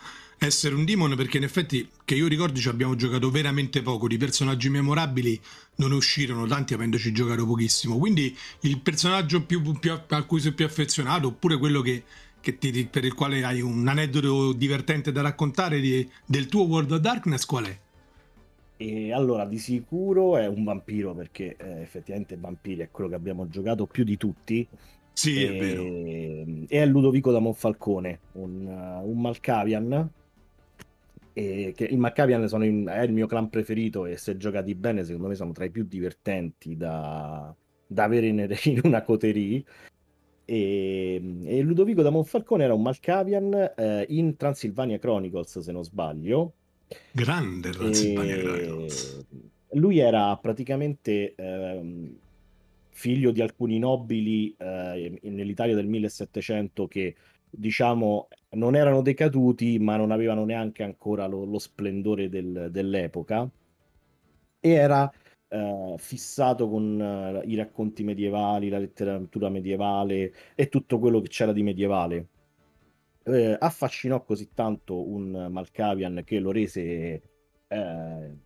essere 0.47 0.75
un 0.75 0.85
demon 0.85 1.17
perché 1.17 1.39
in 1.39 1.43
effetti 1.43 1.89
che 2.05 2.15
io 2.15 2.29
ricordi 2.29 2.61
ci 2.61 2.69
abbiamo 2.69 2.95
giocato 2.95 3.31
veramente 3.31 3.83
poco 3.83 4.07
di 4.07 4.17
personaggi 4.17 4.71
memorabili 4.71 5.41
non 5.77 5.91
ne 5.91 5.97
uscirono 5.97 6.47
tanti 6.47 6.75
avendoci 6.75 7.13
giocato 7.13 7.45
pochissimo 7.45 7.99
quindi 7.99 8.37
il 8.61 8.81
personaggio 8.81 9.45
più, 9.45 9.61
più, 9.79 9.93
a 9.93 10.23
cui 10.25 10.41
sei 10.41 10.53
più 10.53 10.65
affezionato 10.65 11.29
oppure 11.29 11.59
quello 11.59 11.81
che, 11.81 12.05
che 12.41 12.57
ti, 12.57 12.87
per 12.87 13.05
il 13.05 13.15
quale 13.15 13.45
hai 13.45 13.61
un 13.61 13.87
aneddoto 13.89 14.53
divertente 14.53 15.11
da 15.11 15.23
raccontare 15.23 15.81
di, 15.81 16.09
del 16.25 16.47
tuo 16.47 16.67
World 16.67 16.93
of 16.93 17.01
Darkness 17.01 17.45
qual 17.45 17.65
è? 17.65 17.79
E 18.81 19.13
allora 19.13 19.45
di 19.45 19.59
sicuro 19.59 20.37
è 20.37 20.47
un 20.47 20.63
vampiro 20.63 21.13
perché 21.13 21.57
eh, 21.59 21.81
effettivamente 21.81 22.37
vampiri 22.39 22.83
è 22.83 22.91
quello 22.93 23.11
che 23.11 23.17
abbiamo 23.17 23.49
giocato 23.49 23.87
più 23.87 24.05
di 24.05 24.17
tutti 24.17 24.65
sì, 25.13 25.43
e, 25.43 25.49
è 25.49 25.59
vero. 25.59 25.83
E 25.83 26.67
è 26.69 26.87
Ludovico 26.87 27.33
da 27.33 27.41
Monfalcone, 27.41 28.21
un, 28.35 28.67
un 29.03 29.21
Malkavian 29.21 30.09
e 31.39 31.73
che 31.77 31.85
il 31.85 31.99
Maccabian 31.99 32.49
in, 32.65 32.87
è 32.89 33.03
il 33.03 33.13
mio 33.13 33.29
clan 33.29 33.49
preferito 33.49 34.07
e 34.07 34.17
se 34.17 34.37
giocati 34.37 34.75
bene 34.75 35.05
secondo 35.05 35.29
me 35.29 35.37
sono 35.37 35.53
tra 35.53 35.65
i 35.65 35.71
più 35.71 35.85
divertenti 35.85 36.77
da, 36.77 37.55
da 37.87 38.03
avere 38.03 38.27
in, 38.27 38.49
in, 38.65 38.81
una 38.83 39.03
coterie. 39.03 39.63
E, 40.45 41.23
e, 41.45 41.61
Ludovico 41.61 42.03
da 42.03 42.11
Monfalcone 42.11 42.65
era 42.65 42.75
un 42.75 42.83
Malkavian 42.83 43.73
eh, 43.77 44.07
in 44.09 44.37
Transylvania 44.37 44.99
Chronicles 44.99 45.61
se 45.61 45.71
non 45.71 45.85
sbaglio. 45.85 46.55
Grande 47.13 47.71
Transylvania 47.71 48.35
e... 48.35 48.41
Chronicles. 48.41 49.27
lui 49.73 49.99
era 49.99 50.37
praticamente 50.39 51.35
eh, 51.37 52.13
figlio 52.89 53.31
di 53.31 53.43
alcuni 53.43 53.79
nobili 53.79 54.57
eh, 54.59 55.21
nell'Italia 55.23 55.77
del 55.77 55.87
1700 55.87 56.89
che 56.89 57.15
diciamo, 57.51 58.29
non 58.51 58.75
erano 58.75 59.03
decaduti, 59.03 59.79
ma 59.79 59.97
non 59.97 60.11
avevano 60.11 60.45
neanche 60.45 60.83
ancora 60.83 61.27
lo, 61.27 61.45
lo 61.45 61.59
splendore 61.59 62.29
del, 62.29 62.69
dell'epoca. 62.71 63.49
E 64.61 64.71
era 64.71 65.11
eh, 65.49 65.95
fissato 65.99 66.69
con 66.69 67.01
eh, 67.01 67.47
i 67.47 67.55
racconti 67.57 68.05
medievali, 68.05 68.69
la 68.69 68.79
letteratura 68.79 69.49
medievale 69.49 70.33
e 70.55 70.69
tutto 70.69 70.99
quello 70.99 71.21
che 71.21 71.29
c'era 71.29 71.53
di 71.53 71.63
medievale. 71.63 72.27
Eh, 73.25 73.57
affascinò 73.59 74.25
così 74.25 74.51
tanto 74.55 75.07
un 75.07 75.49
Malkavian 75.51 76.23
che 76.25 76.39
lo 76.39 76.51
rese 76.51 77.23
eh, 77.69 78.37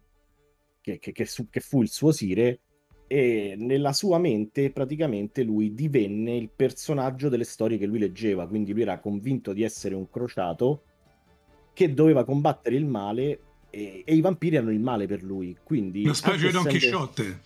che, 0.81 0.99
che, 0.99 1.13
che, 1.13 1.25
su- 1.25 1.49
che 1.49 1.61
fu 1.61 1.83
il 1.83 1.89
suo 1.89 2.11
sire 2.11 2.61
e 3.07 3.55
nella 3.59 3.93
sua 3.93 4.19
mente 4.19 4.71
praticamente 4.71 5.43
lui 5.43 5.75
divenne 5.75 6.37
il 6.37 6.51
personaggio 6.55 7.29
delle 7.29 7.45
storie 7.45 7.79
che 7.79 7.87
lui 7.87 7.99
leggeva, 7.99 8.47
quindi 8.47 8.73
lui 8.73 8.83
era 8.83 8.99
convinto 8.99 9.53
di 9.53 9.63
essere 9.63 9.95
un 9.95 10.09
crociato 10.09 10.83
che 11.73 11.93
doveva 11.95 12.25
combattere 12.25 12.77
il 12.77 12.87
male 12.87 13.41
e, 13.71 14.03
e 14.05 14.15
i 14.15 14.21
vampiri 14.21 14.57
erano 14.57 14.73
il 14.73 14.81
male 14.81 15.07
per 15.07 15.23
lui. 15.23 15.57
Quindi, 15.63 16.05
Una 16.05 16.15
specie 16.15 16.47
di 16.47 16.53
Don 16.53 16.65
Chisciotte. 16.65 17.41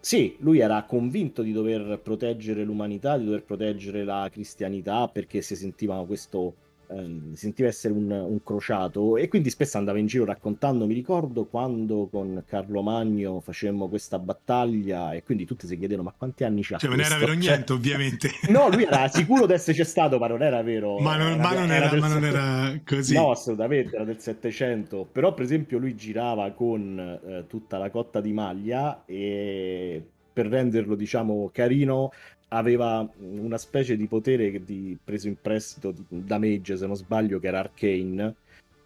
Sì, 0.00 0.34
lui 0.40 0.58
era 0.58 0.82
convinto 0.82 1.42
di 1.42 1.52
dover 1.52 2.00
proteggere 2.02 2.64
l'umanità, 2.64 3.16
di 3.16 3.24
dover 3.24 3.44
proteggere 3.44 4.02
la 4.02 4.28
cristianità 4.32 5.06
perché 5.06 5.42
si 5.42 5.54
sentiva 5.54 6.04
questo, 6.04 6.56
ehm, 6.94 7.34
sentiva 7.34 7.68
essere 7.68 7.94
un, 7.94 8.10
un 8.10 8.42
crociato 8.42 9.16
e 9.16 9.28
quindi 9.28 9.50
spesso 9.50 9.78
andava 9.78 9.98
in 9.98 10.06
giro 10.06 10.24
raccontando, 10.24 10.86
mi 10.86 10.94
ricordo 10.94 11.44
quando 11.44 12.08
con 12.10 12.42
Carlo 12.46 12.82
Magno 12.82 13.40
facemmo 13.40 13.88
questa 13.88 14.18
battaglia 14.18 15.12
e 15.12 15.22
quindi 15.22 15.44
tutti 15.44 15.66
si 15.66 15.78
chiedono 15.78 16.02
ma 16.02 16.14
quanti 16.16 16.44
anni 16.44 16.62
c'ha 16.62 16.78
Cioè, 16.78 16.90
non 16.90 17.00
era 17.00 17.16
questo?" 17.16 17.26
vero 17.26 17.40
Cioè, 17.40 17.50
niente, 17.50 17.72
ovviamente. 17.72 18.30
No, 18.52 18.68
lui 18.68 18.84
era 18.84 19.08
sicuro 19.08 19.46
di 19.46 19.52
esserci 19.54 19.84
stato, 19.84 20.18
ma 20.18 20.26
non 20.26 20.42
era 20.42 20.62
vero. 20.62 20.98
Ma 20.98 21.16
non, 21.16 21.38
ma 21.38 21.54
non 21.54 21.70
era, 21.70 21.88
del 21.88 22.00
ma 22.00 22.08
non 22.08 22.24
era 22.24 22.80
così. 22.84 23.14
No, 23.14 23.30
assolutamente, 23.30 23.94
era 23.94 24.04
del 24.04 24.18
700. 24.18 25.08
Però, 25.10 25.32
per 25.32 25.44
esempio, 25.44 25.78
lui 25.78 25.96
girava 25.96 26.50
con 26.52 26.98
eh, 26.98 27.44
tutta 27.46 27.78
la 27.78 27.90
cotta 27.90 28.20
di 28.20 28.32
maglia 28.32 29.04
e 29.06 30.02
per 30.32 30.46
renderlo, 30.46 30.94
diciamo, 30.94 31.50
carino, 31.52 32.10
aveva 32.48 33.08
una 33.18 33.58
specie 33.58 33.96
di 33.96 34.06
potere 34.06 34.62
di, 34.64 34.96
preso 35.02 35.28
in 35.28 35.36
prestito 35.40 35.94
da 36.08 36.38
Mage, 36.38 36.76
se 36.76 36.86
non 36.86 36.96
sbaglio, 36.96 37.38
che 37.38 37.46
era 37.48 37.60
Arcane, 37.60 38.34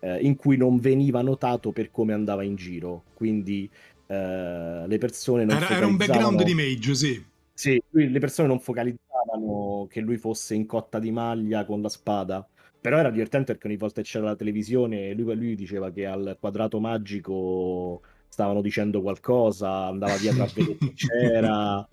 eh, 0.01 0.21
in 0.21 0.37
cui 0.37 0.57
non 0.57 0.79
veniva 0.79 1.21
notato 1.23 1.73
per 1.73 1.91
come 1.91 2.13
andava 2.13 2.43
in 2.43 2.55
giro. 2.55 3.05
Quindi 3.15 3.69
eh, 4.07 4.85
le 4.87 4.99
persone 4.99 5.45
non 5.45 5.57
Era, 5.57 5.69
era 5.69 5.87
un 5.87 5.97
background 5.97 6.43
di 6.43 6.55
Mage, 6.55 6.95
sì. 6.95 7.25
sì, 7.53 7.83
lui- 7.91 8.11
le 8.11 8.21
persone 8.21 8.49
non 8.49 8.61
focalizzavano 8.61 9.87
che 9.91 10.01
lui 10.01 10.17
fosse 10.17 10.55
in 10.55 10.67
cotta 10.67 10.99
di 10.99 11.11
maglia 11.11 11.65
con 11.65 11.83
la 11.83 11.89
spada. 11.89 12.47
Però 12.81 12.99
era 12.99 13.11
divertente 13.11 13.51
perché 13.53 13.67
ogni 13.67 13.77
volta 13.77 14.01
che 14.01 14.07
c'era 14.07 14.27
la 14.27 14.37
televisione, 14.37 15.13
lui, 15.15 15.35
lui 15.35 15.55
diceva 15.57 15.91
che 15.91 16.07
al 16.07 16.37
quadrato 16.39 16.79
magico 16.79 18.01
stavano 18.29 18.61
dicendo 18.61 19.03
qualcosa, 19.03 19.87
andava 19.87 20.17
dietro 20.19 20.45
a 20.45 20.47
vedere 20.55 20.79
che 20.79 20.93
c'era. 20.95 21.87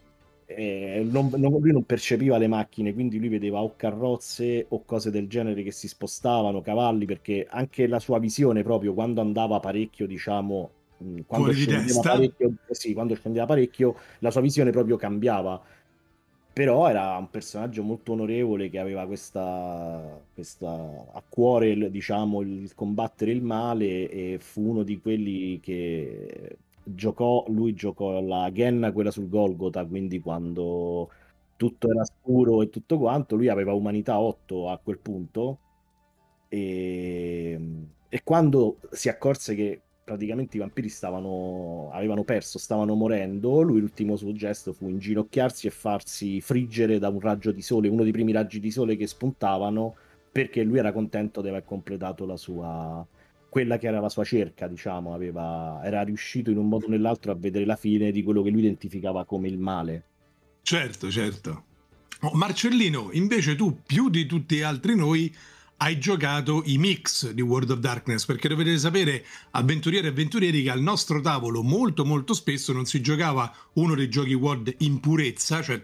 non- 1.04 1.32
non- 1.36 1.60
lui 1.60 1.72
non 1.72 1.86
percepiva 1.86 2.38
le 2.38 2.48
macchine, 2.48 2.94
quindi 2.94 3.18
lui 3.20 3.30
vedeva 3.30 3.62
o 3.62 3.76
carrozze 3.76 4.66
o 4.70 4.84
cose 4.86 5.10
del 5.10 5.28
genere 5.28 5.64
che 5.64 5.72
si 5.72 5.88
spostavano, 5.88 6.62
cavalli, 6.62 7.06
perché 7.06 7.48
anche 7.50 7.88
la 7.88 8.00
sua 8.00 8.20
visione 8.20 8.62
proprio 8.64 8.94
quando 8.94 9.22
andava 9.22 9.60
parecchio, 9.60 10.06
diciamo, 10.08 10.72
quando 11.26 11.52
scendeva 11.52 12.00
parecchio, 12.02 12.54
sì, 12.72 12.94
quando 12.94 13.16
scendeva 13.16 13.46
parecchio, 13.46 13.96
la 14.20 14.32
sua 14.32 14.42
visione 14.42 14.72
proprio 14.72 14.96
cambiava. 14.96 15.62
Però 16.54 16.88
era 16.88 17.18
un 17.18 17.32
personaggio 17.32 17.82
molto 17.82 18.12
onorevole 18.12 18.70
che 18.70 18.78
aveva 18.78 19.08
questa, 19.08 20.22
questa 20.36 20.70
a 21.12 21.24
cuore, 21.28 21.90
diciamo, 21.90 22.42
il 22.42 22.76
combattere 22.76 23.32
il 23.32 23.42
male 23.42 24.08
e 24.08 24.38
fu 24.40 24.62
uno 24.70 24.84
di 24.84 25.00
quelli 25.02 25.60
che 25.60 26.58
giocò, 26.84 27.44
lui 27.48 27.74
giocò 27.74 28.22
la 28.22 28.52
Genna, 28.52 28.92
quella 28.92 29.10
sul 29.10 29.30
Golgotha, 29.30 29.84
quindi 29.86 30.20
quando 30.20 31.10
tutto 31.56 31.90
era 31.90 32.04
scuro 32.06 32.62
e 32.62 32.70
tutto 32.70 33.00
quanto, 33.00 33.36
lui 33.36 33.48
aveva 33.50 33.74
umanità 33.74 34.20
8 34.20 34.70
a 34.70 34.78
quel 34.78 35.00
punto. 35.00 35.58
E, 36.50 37.60
e 38.10 38.24
quando 38.24 38.78
si 38.92 39.10
accorse 39.10 39.56
che 39.56 39.82
praticamente 40.04 40.58
i 40.58 40.60
vampiri 40.60 40.90
stavano, 40.90 41.90
avevano 41.94 42.24
perso, 42.24 42.58
stavano 42.58 42.94
morendo, 42.94 43.62
lui 43.62 43.80
l'ultimo 43.80 44.16
suo 44.18 44.34
gesto 44.34 44.74
fu 44.74 44.90
inginocchiarsi 44.90 45.68
e 45.68 45.70
farsi 45.70 46.42
friggere 46.42 47.00
da 47.00 47.10
un 47.10 47.20
raggio 47.20 47.52
di 47.52 47.62
sole, 47.62 47.88
uno 47.88 48.04
dei 48.04 48.12
primi 48.12 48.34
raggi 48.34 48.60
di 48.60 48.72
sole 48.72 48.96
che 48.98 49.08
spuntavano, 49.08 49.96
perché 50.32 50.64
lui 50.64 50.78
era 50.78 50.92
contento 50.92 51.42
di 51.42 51.48
aver 51.48 51.64
completato 51.64 52.26
la 52.26 52.38
sua, 52.38 53.06
quella 53.48 53.78
che 53.78 53.88
era 53.88 54.00
la 54.00 54.10
sua 54.10 54.24
cerca, 54.24 54.68
diciamo, 54.68 55.14
aveva, 55.14 55.80
era 55.84 56.02
riuscito 56.02 56.52
in 56.52 56.58
un 56.58 56.68
modo 56.68 56.88
o 56.88 56.90
nell'altro 56.90 57.32
a 57.32 57.36
vedere 57.36 57.66
la 57.66 57.76
fine 57.76 58.12
di 58.12 58.24
quello 58.24 58.42
che 58.42 58.50
lui 58.50 58.62
identificava 58.62 59.26
come 59.26 59.48
il 59.48 59.58
male. 59.58 60.04
Certo, 60.64 61.10
certo. 61.10 61.66
Oh, 62.22 62.32
Marcellino, 62.34 63.10
invece 63.12 63.56
tu 63.56 63.82
più 63.86 64.10
di 64.10 64.26
tutti 64.26 64.56
gli 64.56 64.62
altri 64.62 64.96
noi 64.96 65.34
hai 65.78 66.00
giocato 66.00 66.64
i 66.66 66.78
mix 66.78 67.32
di 67.32 67.42
World 67.42 67.72
of 67.72 67.80
Darkness 67.80 68.26
perché 68.26 68.48
dovete 68.48 68.78
sapere 68.78 69.26
avventurieri 69.52 70.08
e 70.08 70.10
avventurieri 70.10 70.64
che 70.64 70.70
al 70.70 70.82
nostro 70.82 71.20
tavolo 71.20 71.62
molto 71.62 72.06
molto 72.06 72.34
spesso 72.34 72.72
non 72.74 72.86
si 72.86 73.02
giocava 73.02 73.54
uno 73.74 73.96
dei 73.96 74.10
giochi 74.10 74.34
World 74.34 74.74
in 74.80 75.00
purezza, 75.00 75.62
cioè 75.62 75.84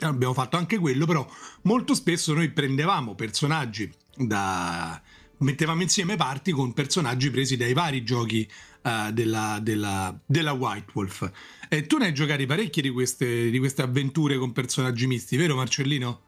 abbiamo 0.00 0.32
fatto 0.32 0.56
anche 0.56 0.78
quello, 0.78 1.04
però 1.06 1.28
molto 1.62 1.94
spesso 1.94 2.32
noi 2.32 2.50
prendevamo 2.50 3.14
personaggi 3.14 3.92
da 4.16 5.00
mettevamo 5.38 5.82
insieme 5.82 6.16
parti 6.16 6.52
con 6.52 6.72
personaggi 6.72 7.30
presi 7.30 7.56
dai 7.56 7.72
vari 7.72 8.02
giochi 8.02 8.48
eh, 8.82 9.10
della, 9.12 9.58
della, 9.60 10.18
della 10.24 10.52
White 10.52 10.92
Wolf. 10.94 11.30
E 11.68 11.86
tu 11.86 11.98
ne 11.98 12.06
hai 12.06 12.14
giocati 12.14 12.46
parecchie 12.46 12.82
di 12.82 12.90
queste, 12.90 13.50
di 13.50 13.58
queste 13.58 13.82
avventure 13.82 14.38
con 14.38 14.52
personaggi 14.52 15.06
misti, 15.06 15.36
vero 15.36 15.56
Marcellino? 15.56 16.20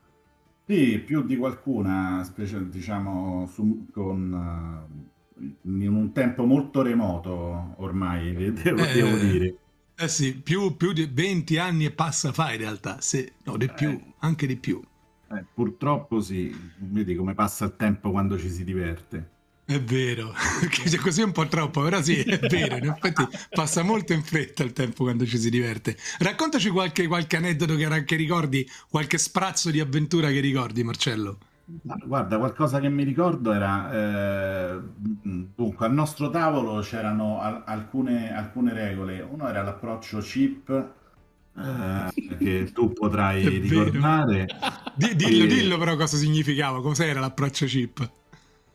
Sì, 0.68 0.98
più 0.98 1.24
di 1.24 1.37
qualcuna, 1.37 2.22
specie- 2.24 2.68
diciamo, 2.68 3.46
su- 3.46 3.87
con, 3.90 4.87
eh, 5.40 5.57
in 5.64 5.88
un 5.94 6.12
tempo 6.12 6.44
molto 6.44 6.83
remoto 6.83 7.74
ormai, 7.78 8.35
devo, 8.52 8.85
Eh, 8.85 8.92
devo 8.92 9.16
dire. 9.18 9.57
Eh 9.96 10.09
sì, 10.09 10.40
più, 10.40 10.76
più 10.76 10.92
di 10.92 11.07
20 11.11 11.59
anni 11.59 11.87
e 11.87 11.90
passa 11.92 12.33
fa 12.33 12.52
in 12.52 12.59
realtà, 12.59 13.00
se, 13.00 13.35
no, 13.44 13.57
di 13.57 13.68
più, 13.72 13.88
Eh. 13.90 14.14
anche 14.18 14.46
di 14.46 14.57
più. 14.57 14.81
Eh, 15.31 15.44
purtroppo 15.54 16.20
sì, 16.20 16.72
vedi 16.76 17.14
come 17.14 17.35
passa 17.35 17.64
il 17.66 17.76
tempo 17.76 18.11
quando 18.11 18.38
ci 18.38 18.50
si 18.50 18.64
diverte. 18.64 19.37
È 19.68 19.78
vero, 19.83 20.33
così 21.02 21.20
un 21.20 21.31
po' 21.33 21.46
troppo, 21.46 21.83
però 21.83 22.00
sì, 22.02 22.22
è 22.22 22.38
vero, 22.46 22.76
in 22.76 22.87
effetti 22.87 23.28
passa 23.52 23.83
molto 23.83 24.14
in 24.14 24.22
fretta 24.22 24.62
il 24.62 24.72
tempo 24.72 25.04
quando 25.04 25.26
ci 25.26 25.38
si 25.38 25.50
diverte. 25.50 25.94
Raccontaci 26.20 26.70
qualche, 26.70 27.07
qualche 27.07 27.37
aneddoto 27.37 27.76
che, 27.76 28.04
che 28.04 28.16
ricordi, 28.16 28.66
qualche 28.88 29.18
sprazzo 29.18 29.70
di 29.70 29.78
avventura 29.81 30.31
che 30.31 30.40
ricordi, 30.40 30.83
Marcello. 30.83 31.38
Ma 31.83 31.96
guarda, 32.02 32.38
qualcosa 32.38 32.81
che 32.81 32.88
mi 32.88 33.04
ricordo 33.04 33.52
era, 33.52 33.92
eh, 33.92 34.81
dunque, 35.54 35.85
al 35.87 35.92
nostro 35.92 36.31
tavolo 36.31 36.81
c'erano 36.81 37.40
al- 37.40 37.62
alcune, 37.66 38.35
alcune 38.35 38.72
regole. 38.72 39.20
Uno 39.20 39.46
era 39.48 39.62
l'approccio 39.62 40.18
chip, 40.20 40.94
eh, 41.57 42.14
che 42.38 42.70
tu 42.72 42.92
È 43.40 43.50
potrai 43.50 43.59
ricordare. 43.59 44.46
Di- 44.92 45.14
dillo, 45.14 45.44
E- 45.44 45.46
dillo 45.46 45.78
però 45.78 45.96
cosa 45.96 46.16
significava, 46.16 46.81
cos'era 46.83 47.20
l'approccio 47.20 47.66
chip. 47.66 48.12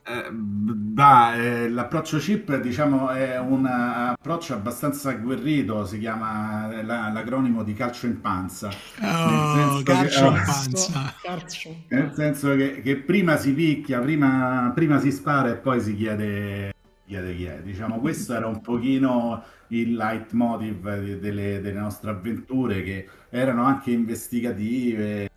Eh, 0.05 0.29
bah, 0.31 1.35
eh, 1.35 1.69
l'approccio 1.69 2.17
chip, 2.17 2.59
diciamo, 2.59 3.09
è 3.11 3.39
un 3.39 3.65
approccio 3.65 4.53
abbastanza 4.53 5.09
agguerrito, 5.11 5.85
si 5.85 5.97
chiama 5.97 6.67
la- 6.83 7.09
l'acronimo 7.09 7.63
di 7.63 7.73
calcio 7.73 8.07
in 8.07 8.19
panza. 8.19 8.67
Oh, 8.67 9.53
senso 9.55 9.77
che- 9.77 9.83
calcio 9.83 10.25
in 10.25 10.33
oh. 10.33 10.43
panza. 10.45 11.15
Calcio. 11.21 11.75
Nel 11.87 12.11
senso 12.13 12.53
che, 12.55 12.81
che 12.81 12.97
prima 12.97 13.37
si 13.37 13.53
picchia, 13.53 14.01
prima, 14.01 14.71
prima 14.75 14.99
si 14.99 15.09
spara 15.11 15.51
e 15.51 15.55
poi 15.55 15.79
si 15.79 15.95
chiede, 15.95 16.73
chiede 17.05 17.35
chi 17.35 17.45
è. 17.45 17.61
Diciamo, 17.63 17.99
questo 17.99 18.33
era 18.33 18.47
un 18.47 18.59
pochino 18.61 19.41
il 19.67 19.95
leitmotiv 19.95 21.15
delle, 21.17 21.61
delle 21.61 21.79
nostre 21.79 22.09
avventure 22.11 22.83
che 22.83 23.07
erano 23.29 23.63
anche 23.63 23.91
investigative, 23.91 25.29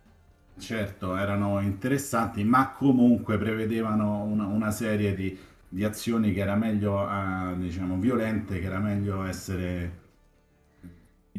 certo, 0.59 1.15
erano 1.15 1.59
interessanti, 1.61 2.43
ma 2.43 2.71
comunque 2.71 3.37
prevedevano 3.37 4.21
una, 4.23 4.45
una 4.45 4.71
serie 4.71 5.13
di, 5.15 5.37
di 5.67 5.83
azioni 5.83 6.33
che 6.33 6.39
era 6.41 6.55
meglio, 6.55 7.07
eh, 7.09 7.57
diciamo, 7.57 7.97
violente, 7.97 8.59
che 8.59 8.65
era 8.65 8.79
meglio 8.79 9.23
essere 9.23 10.05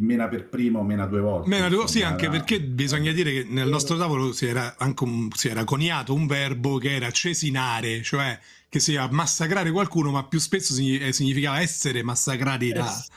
mena 0.00 0.28
per 0.28 0.48
primo, 0.48 0.82
mena 0.84 1.06
due 1.06 1.20
volte. 1.20 1.48
Mena 1.48 1.68
due- 1.68 1.88
sì, 1.88 1.98
insomma, 1.98 2.06
anche 2.12 2.24
era- 2.26 2.32
perché 2.36 2.60
bisogna 2.62 3.10
dire 3.12 3.32
che 3.32 3.44
nel 3.48 3.68
nostro 3.68 3.96
tavolo 3.96 4.32
si 4.32 4.46
era, 4.46 4.76
anche 4.78 5.02
un- 5.04 5.28
si 5.32 5.48
era 5.48 5.64
coniato 5.64 6.14
un 6.14 6.26
verbo 6.26 6.78
che 6.78 6.94
era 6.94 7.10
cesinare, 7.10 8.02
cioè 8.02 8.38
che 8.68 8.78
sia 8.80 9.08
massacrare 9.10 9.70
qualcuno, 9.72 10.10
ma 10.12 10.24
più 10.24 10.38
spesso 10.38 10.74
eh, 10.80 11.12
significava 11.12 11.60
essere 11.60 12.02
massacrati 12.04 12.72
da, 12.72 12.84
Es- 12.86 13.08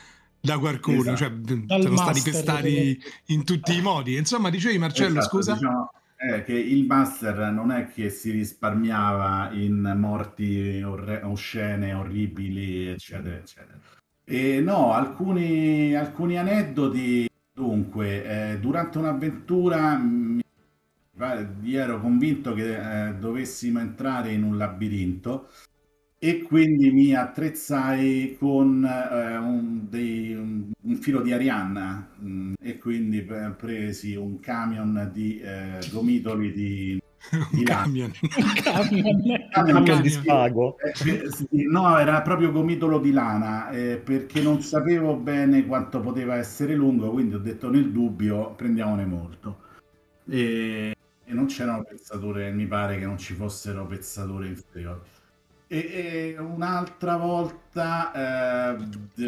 da 0.41 0.57
qualcuno, 0.57 0.99
Esatto. 1.01 1.17
cioè 1.17 1.29
Dal 1.31 1.81
sono 1.81 1.97
stati 1.97 2.21
pestati 2.21 2.99
in 3.27 3.43
tutti 3.45 3.75
i 3.77 3.81
modi. 3.81 4.17
Insomma, 4.17 4.49
dicevi 4.49 4.77
Marcello, 4.77 5.19
Esatto, 5.19 5.35
scusa? 5.37 5.53
diciamo, 5.53 5.91
è 6.15 6.43
che 6.43 6.53
il 6.53 6.85
master 6.85 7.51
non 7.51 7.71
è 7.71 7.87
che 7.87 8.09
si 8.09 8.31
risparmiava 8.31 9.51
in 9.53 9.93
morti 9.97 10.81
orre- 10.81 11.21
oscene, 11.23 11.93
orribili, 11.93 12.87
eccetera, 12.87 13.35
eccetera. 13.35 13.79
E 14.23 14.59
no, 14.61 14.93
alcuni, 14.93 15.95
alcuni 15.95 16.37
aneddoti. 16.37 17.29
Dunque, 17.53 18.53
eh, 18.53 18.59
durante 18.59 18.97
un'avventura 18.97 19.97
mi 19.97 20.41
pare- 21.15 21.55
ero 21.65 21.99
convinto 21.99 22.53
che 22.53 23.09
eh, 23.09 23.13
dovessimo 23.15 23.79
entrare 23.79 24.31
in 24.31 24.43
un 24.43 24.57
labirinto 24.57 25.49
e 26.23 26.43
quindi 26.43 26.91
mi 26.91 27.15
attrezzai 27.15 28.35
con 28.39 28.83
eh, 28.85 29.37
un, 29.37 29.89
dei- 29.89 30.35
un- 30.35 30.71
un 30.81 30.95
filo 30.97 31.21
di 31.21 31.31
Arianna 31.33 32.11
mm, 32.21 32.53
e 32.61 32.77
quindi 32.77 33.23
pre- 33.23 33.55
presi 33.57 34.15
un 34.15 34.39
camion 34.39 35.09
di 35.11 35.39
eh, 35.39 35.87
gomitoli 35.91 36.51
di, 36.53 36.99
di 37.49 37.65
lana. 37.65 37.91
camion. 37.93 38.11
Un 38.37 38.53
camion. 38.53 39.19
Camion 39.49 39.77
Anche 39.77 39.91
camion. 39.91 39.97
il 39.97 40.01
dispago. 40.01 40.77
Eh, 40.77 40.95
eh, 40.99 41.27
no, 41.69 41.97
era 41.97 42.21
proprio 42.21 42.51
gomitolo 42.51 42.99
di 42.99 43.11
lana, 43.11 43.69
eh, 43.71 43.97
perché 43.97 44.41
non 44.41 44.61
sapevo 44.61 45.15
bene 45.17 45.65
quanto 45.65 45.99
poteva 45.99 46.35
essere 46.37 46.75
lungo, 46.75 47.11
quindi 47.11 47.35
ho 47.35 47.39
detto 47.39 47.69
nel 47.69 47.91
dubbio 47.91 48.53
prendiamone 48.55 49.05
molto. 49.05 49.59
E, 50.27 50.95
e 51.23 51.33
non 51.33 51.45
c'erano 51.47 51.83
pezzature, 51.83 52.51
mi 52.51 52.67
pare 52.67 52.97
che 52.99 53.05
non 53.05 53.17
ci 53.17 53.33
fossero 53.35 53.85
pezzature 53.87 54.47
inferiori. 54.47 55.01
E, 55.73 56.33
e 56.35 56.35
un'altra 56.37 57.15
volta... 57.15 58.73
eh, 58.75 58.75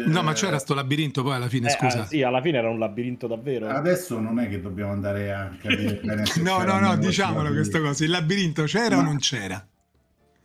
No, 0.04 0.22
ma 0.22 0.34
c'era 0.34 0.58
sto 0.58 0.74
labirinto 0.74 1.22
poi 1.22 1.36
alla 1.36 1.48
fine, 1.48 1.68
Eh, 1.68 1.70
scusa. 1.70 2.02
ah, 2.02 2.04
sì, 2.06 2.22
alla 2.22 2.42
fine 2.42 2.58
era 2.58 2.68
un 2.68 2.78
labirinto 2.78 3.26
davvero. 3.26 3.66
Adesso 3.70 4.20
non 4.20 4.38
è 4.38 4.46
che 4.50 4.60
dobbiamo 4.60 4.92
andare 4.92 5.32
a 5.32 5.50
capire 5.58 5.94
bene 6.04 6.26
se 6.26 6.42
No, 6.42 6.62
no, 6.62 6.78
no, 6.78 6.96
diciamolo 6.98 7.48
di- 7.48 7.54
questa 7.54 7.80
cosa. 7.80 8.04
Il 8.04 8.10
labirinto 8.10 8.64
c'era 8.64 8.96
o 8.96 8.98
Ma- 8.98 9.04
non 9.04 9.18
c'era? 9.20 9.66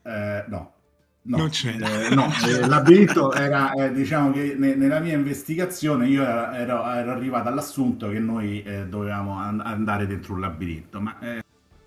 Eh, 0.04 0.46
no. 0.48 0.74
No, 1.22 1.38
Non 1.38 1.50
c'era. 1.50 2.06
Eh, 2.08 2.16
no, 2.16 2.32
eh, 2.48 2.50
il 2.62 2.68
labirinto 2.70 3.34
era, 3.34 3.74
eh, 3.74 3.92
diciamo 3.92 4.32
che 4.32 4.56
ne- 4.58 4.76
nella 4.76 5.00
mia 5.00 5.16
investigazione 5.16 6.08
io 6.08 6.24
ero, 6.24 6.52
ero- 6.54 6.90
ero 6.94 7.12
arrivato 7.12 7.50
all'assunto 7.50 8.08
che 8.08 8.20
noi 8.20 8.64
eh, 8.64 8.86
dovevamo 8.88 9.34
an- 9.38 9.60
andare 9.60 10.08
dentro 10.08 10.34
un 10.34 10.40
labirinto, 10.40 11.02
ma 11.02 11.18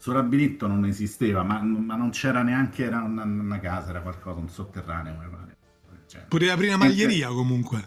eh, 0.03 0.09
sul 0.09 0.15
labirinto 0.15 0.67
non 0.67 0.85
esisteva, 0.85 1.43
ma, 1.43 1.63
ma 1.63 1.95
non 1.97 2.11
c'era 2.11 2.43
neanche 2.43 2.85
era 2.85 3.03
una, 3.03 3.25
una 3.25 3.61
casa, 3.61 3.91
era 3.91 4.01
qualcosa, 4.03 4.41
un 4.41 4.49
sotterraneo. 4.49 5.21
Poteva 6.29 6.55
aprire 6.55 6.75
una 6.75 6.85
maglieria 6.87 7.29
comunque. 7.29 7.85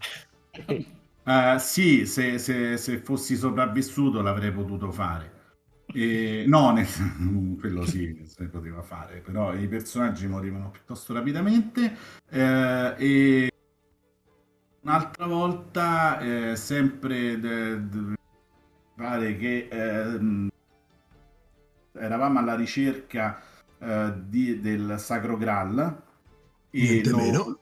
eh, 1.25 1.55
sì, 1.59 2.05
se, 2.05 2.37
se- 2.37 2.77
se 2.77 2.97
fossi 2.99 3.35
sopravvissuto 3.35 4.21
l'avrei 4.21 4.51
potuto 4.51 4.91
fare. 4.91 5.33
E, 5.93 6.45
no, 6.47 6.71
nel- 6.71 6.87
quello 7.59 7.85
sì, 7.85 8.21
si 8.25 8.47
poteva 8.47 8.81
fare, 8.81 9.19
però 9.21 9.53
i 9.53 9.67
personaggi 9.67 10.27
morivano 10.27 10.69
piuttosto 10.71 11.13
rapidamente. 11.13 11.95
eh, 12.29 12.95
e 12.97 13.49
un'altra 14.83 15.25
volta, 15.27 16.19
eh, 16.19 16.55
sempre 16.55 17.39
de- 17.39 17.89
de- 17.89 18.13
pare 18.95 19.37
che 19.37 19.67
ehm, 19.71 20.49
eravamo 21.99 22.39
alla 22.39 22.55
ricerca 22.55 23.39
eh, 23.79 24.13
di- 24.27 24.59
del 24.61 24.95
Sacro 24.99 25.37
Graal. 25.37 26.01
e 26.71 27.01
lo- 27.05 27.17
meno. 27.17 27.59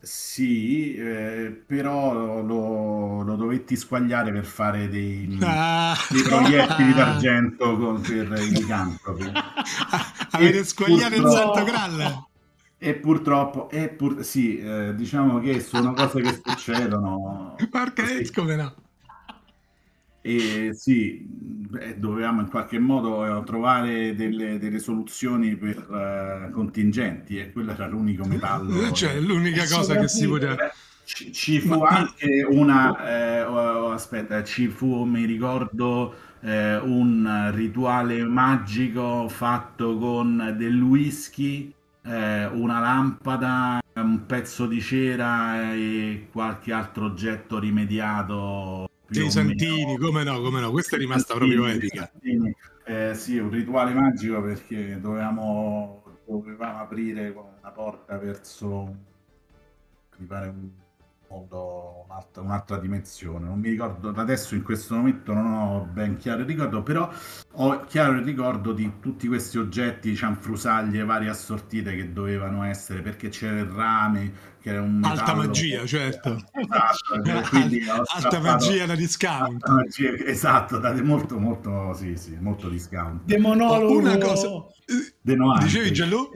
Sì, 0.00 0.94
eh, 0.94 1.60
però 1.66 2.40
lo, 2.40 3.22
lo 3.22 3.34
dovetti 3.36 3.74
squagliare 3.74 4.30
per 4.30 4.44
fare 4.44 4.88
dei, 4.88 5.36
Ah. 5.42 5.96
dei 6.08 6.22
proiettili 6.22 6.92
d'argento 6.94 7.76
con- 7.76 8.00
per 8.00 8.32
i 8.40 8.50
licantropi. 8.50 9.24
Avete 10.32 10.64
squagliato 10.64 11.14
il 11.16 11.26
Santo 11.28 11.64
Graal? 11.64 12.26
E 12.78 12.94
purtroppo, 12.94 13.68
e 13.70 13.88
pur- 13.88 14.20
sì, 14.20 14.58
eh, 14.60 14.94
diciamo 14.94 15.40
che 15.40 15.58
sono 15.60 15.92
cose 15.94 16.20
che 16.22 16.40
succedono. 16.44 17.56
Sì. 17.58 18.32
come 18.32 18.54
no? 18.54 18.74
E 20.28 20.74
sì, 20.74 21.24
beh, 21.26 21.98
dovevamo 21.98 22.42
in 22.42 22.50
qualche 22.50 22.78
modo 22.78 23.24
eh, 23.24 23.44
trovare 23.44 24.14
delle, 24.14 24.58
delle 24.58 24.78
soluzioni 24.78 25.56
per 25.56 25.78
eh, 25.78 26.50
contingenti 26.52 27.38
e 27.38 27.50
quello 27.50 27.72
era 27.72 27.86
l'unico 27.86 28.26
metallo. 28.26 28.92
Cioè, 28.92 29.18
l'unica 29.20 29.62
Posso 29.62 29.76
cosa 29.76 29.96
che 29.96 30.08
si 30.08 30.28
poteva... 30.28 30.56
Ci, 31.04 31.32
ci 31.32 31.60
fu 31.60 31.78
Ma- 31.78 31.88
anche 31.88 32.46
una, 32.46 33.38
eh, 33.38 33.42
oh, 33.42 33.86
oh, 33.86 33.90
aspetta, 33.92 34.44
ci 34.44 34.68
fu, 34.68 35.04
mi 35.04 35.24
ricordo, 35.24 36.14
eh, 36.40 36.76
un 36.76 37.50
rituale 37.54 38.22
magico 38.24 39.26
fatto 39.30 39.96
con 39.96 40.54
del 40.58 40.78
whisky, 40.82 41.72
eh, 42.02 42.44
una 42.44 42.80
lampada, 42.80 43.80
un 43.94 44.26
pezzo 44.26 44.66
di 44.66 44.82
cera 44.82 45.72
e 45.72 46.28
qualche 46.30 46.74
altro 46.74 47.06
oggetto 47.06 47.58
rimediato. 47.58 48.87
Dei 49.08 49.30
santini, 49.30 49.96
come 49.96 50.22
no, 50.22 50.40
come 50.40 50.60
no, 50.60 50.70
questa 50.70 50.96
è 50.96 50.98
rimasta 50.98 51.34
Santini, 51.34 51.54
proprio 51.54 51.74
epica. 51.74 52.10
Eh, 52.84 53.14
sì, 53.14 53.38
un 53.38 53.50
rituale 53.50 53.94
magico 53.94 54.42
perché 54.42 55.00
dovevamo, 55.00 56.02
dovevamo 56.26 56.78
aprire 56.80 57.28
una 57.30 57.70
porta 57.70 58.18
verso, 58.18 58.96
mi 60.18 60.26
pare 60.26 60.48
un 60.48 60.68
mondo, 61.28 62.04
un'altra, 62.06 62.42
un'altra 62.42 62.78
dimensione. 62.78 63.46
Non 63.46 63.58
mi 63.58 63.70
ricordo, 63.70 64.10
adesso 64.10 64.54
in 64.54 64.62
questo 64.62 64.94
momento 64.96 65.32
non 65.32 65.52
ho 65.52 65.88
ben 65.90 66.16
chiaro 66.16 66.40
il 66.40 66.46
ricordo, 66.46 66.82
però 66.82 67.10
ho 67.52 67.84
chiaro 67.84 68.12
il 68.12 68.24
ricordo 68.24 68.72
di 68.72 68.92
tutti 69.00 69.26
questi 69.26 69.58
oggetti, 69.58 70.14
cianfrusaglie 70.14 71.04
varie 71.04 71.28
assortite 71.30 71.94
che 71.94 72.12
dovevano 72.12 72.62
essere, 72.64 73.00
perché 73.00 73.28
c'era 73.28 73.58
il 73.58 73.66
rame, 73.66 74.56
che 74.68 74.74
era 74.74 74.82
un 74.82 75.02
Alta 75.02 75.34
magia, 75.34 75.86
certo. 75.86 76.42
Esatto, 76.52 77.48
quindi 77.48 77.86
ho 77.88 78.02
Alta 78.06 78.40
magia 78.40 78.86
da 78.86 78.94
discount. 78.94 79.66
Magia, 79.66 80.10
esatto, 80.24 80.78
date 80.78 81.02
molto, 81.02 81.38
molto, 81.38 81.94
sì, 81.94 82.16
sì, 82.16 82.36
molto 82.38 82.68
discount. 82.68 83.22
Demonologo. 83.24 83.98
Una 83.98 84.18
cosa... 84.18 84.48
De 85.20 85.34
Noante. 85.34 85.64
Dicevi 85.66 85.92
Gianlu? 85.92 86.30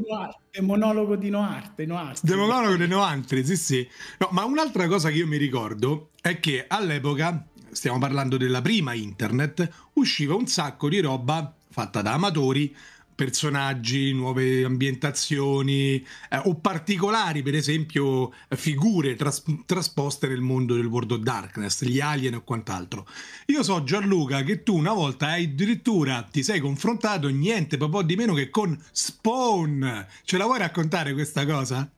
Demonologo 0.51 1.17
di 1.17 1.31
Noarte. 1.31 1.87
Noarte. 1.87 2.21
Demonologo 2.23 2.77
dei 2.77 2.89
Noantri, 2.89 3.45
sì 3.45 3.57
sì. 3.57 3.89
No, 4.19 4.29
ma 4.33 4.45
un'altra 4.45 4.87
cosa 4.89 5.09
che 5.09 5.17
io 5.17 5.27
mi 5.27 5.39
ricordo 5.39 6.11
è 6.21 6.39
che 6.39 6.67
all'epoca, 6.69 7.47
stiamo 7.71 7.99
parlando 7.99 8.37
della 8.37 8.61
prima 8.61 8.93
internet, 8.93 9.71
usciva 9.95 10.35
un 10.35 10.47
sacco 10.47 10.89
di 10.91 11.01
roba 11.01 11.55
fatta 11.71 12.03
da 12.03 12.13
amatori, 12.13 12.75
personaggi, 13.15 14.13
nuove 14.13 14.65
ambientazioni 14.65 16.05
eh, 16.31 16.41
o 16.45 16.57
particolari, 16.57 17.43
per 17.43 17.55
esempio 17.55 18.33
figure 18.51 19.15
tras- 19.15 19.43
trasposte 19.67 20.29
nel 20.29 20.41
mondo 20.41 20.75
del 20.75 20.87
World 20.87 21.13
of 21.13 21.21
Darkness, 21.21 21.85
gli 21.85 22.01
alien 22.01 22.35
o 22.35 22.43
quant'altro. 22.43 23.07
Io 23.47 23.63
so 23.63 23.83
Gianluca 23.85 24.43
che 24.43 24.63
tu 24.63 24.77
una 24.77 24.93
volta 24.93 25.33
addirittura 25.33 26.23
ti 26.23 26.43
sei 26.43 26.61
confrontato 26.61 27.29
niente 27.29 27.77
po' 27.77 28.03
di 28.03 28.17
meno 28.17 28.35
che 28.35 28.51
con 28.51 28.77
Spawn. 28.91 30.07
Ce 30.25 30.37
la 30.37 30.45
vuoi 30.45 30.59
raccontare 30.59 31.13
questa 31.13 31.45
cosa? 31.47 31.91